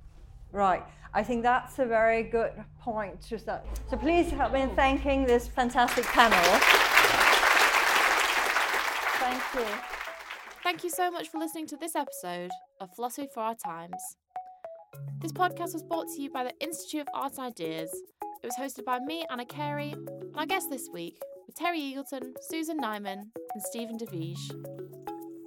Right. 0.53 0.83
I 1.13 1.23
think 1.23 1.43
that's 1.43 1.79
a 1.79 1.85
very 1.85 2.23
good 2.23 2.53
point 2.81 3.21
to 3.29 3.39
start. 3.39 3.67
So 3.91 3.97
please 3.97 4.31
help 4.31 4.53
me 4.53 4.63
in 4.63 4.71
thanking 4.71 5.27
this 5.27 5.49
fantastic 5.49 6.05
panel. 6.05 6.39
Thank 9.19 9.43
you. 9.55 9.77
Thank 10.63 10.85
you 10.85 10.91
so 10.91 11.11
much 11.11 11.29
for 11.29 11.39
listening 11.39 11.67
to 11.69 11.77
this 11.77 11.95
episode 11.95 12.51
of 12.81 12.89
Philosophy 12.95 13.29
for 13.33 13.41
Our 13.41 13.55
Times. 13.55 14.17
This 15.21 15.33
podcast 15.33 15.73
was 15.73 15.83
brought 15.83 16.07
to 16.15 16.23
you 16.23 16.31
by 16.31 16.45
the 16.45 16.53
Institute 16.61 17.03
of 17.03 17.09
Art 17.15 17.39
Ideas. 17.39 17.91
It 18.43 18.47
was 18.47 18.57
hosted 18.57 18.85
by 18.85 18.99
me, 19.01 19.25
Anna 19.31 19.45
Carey, 19.45 19.93
and 19.93 20.37
our 20.37 20.47
guests 20.47 20.69
this 20.69 20.89
week 20.93 21.21
were 21.47 21.55
Terry 21.57 21.81
Eagleton, 21.81 22.35
Susan 22.49 22.79
Neiman, 22.79 23.23
and 23.55 23.63
Stephen 23.63 23.97
de 23.97 24.07
Wijze. 24.07 24.53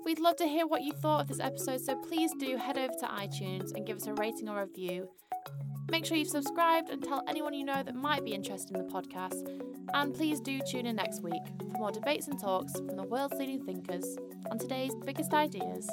We'd 0.06 0.20
love 0.20 0.38
to 0.38 0.48
hear 0.48 0.66
what 0.66 0.84
you 0.84 0.94
thought 0.94 1.22
of 1.22 1.28
this 1.28 1.40
episode, 1.40 1.82
so 1.82 1.96
please 1.96 2.32
do 2.40 2.58
head 2.58 2.78
over 2.78 2.94
to 3.00 3.06
iTunes 3.06 3.74
and 3.76 3.86
give 3.86 3.98
us 3.98 4.08
a 4.08 4.14
rating 4.16 4.50
or 4.50 4.62
review. 4.62 5.10
Make 5.92 6.06
sure 6.06 6.18
you've 6.18 6.28
subscribed 6.28 6.90
and 6.90 7.04
tell 7.04 7.24
anyone 7.28 7.54
you 7.54 7.64
know 7.66 7.82
that 7.82 7.96
might 7.96 8.24
be 8.24 8.34
interested 8.34 8.76
in 8.76 8.86
the 8.86 8.94
podcast. 8.94 9.48
And 9.94 10.14
please 10.14 10.40
do 10.40 10.60
tune 10.70 10.86
in 10.86 10.96
next 10.96 11.24
week 11.24 11.42
for 11.60 11.80
more 11.80 11.92
debates 11.92 12.28
and 12.28 12.40
talks 12.40 12.74
from 12.74 12.96
the 12.96 13.04
world's 13.04 13.38
leading 13.40 13.66
thinkers 13.66 14.18
on 14.52 14.60
today's 14.60 14.94
biggest 15.04 15.34
ideas. 15.34 15.90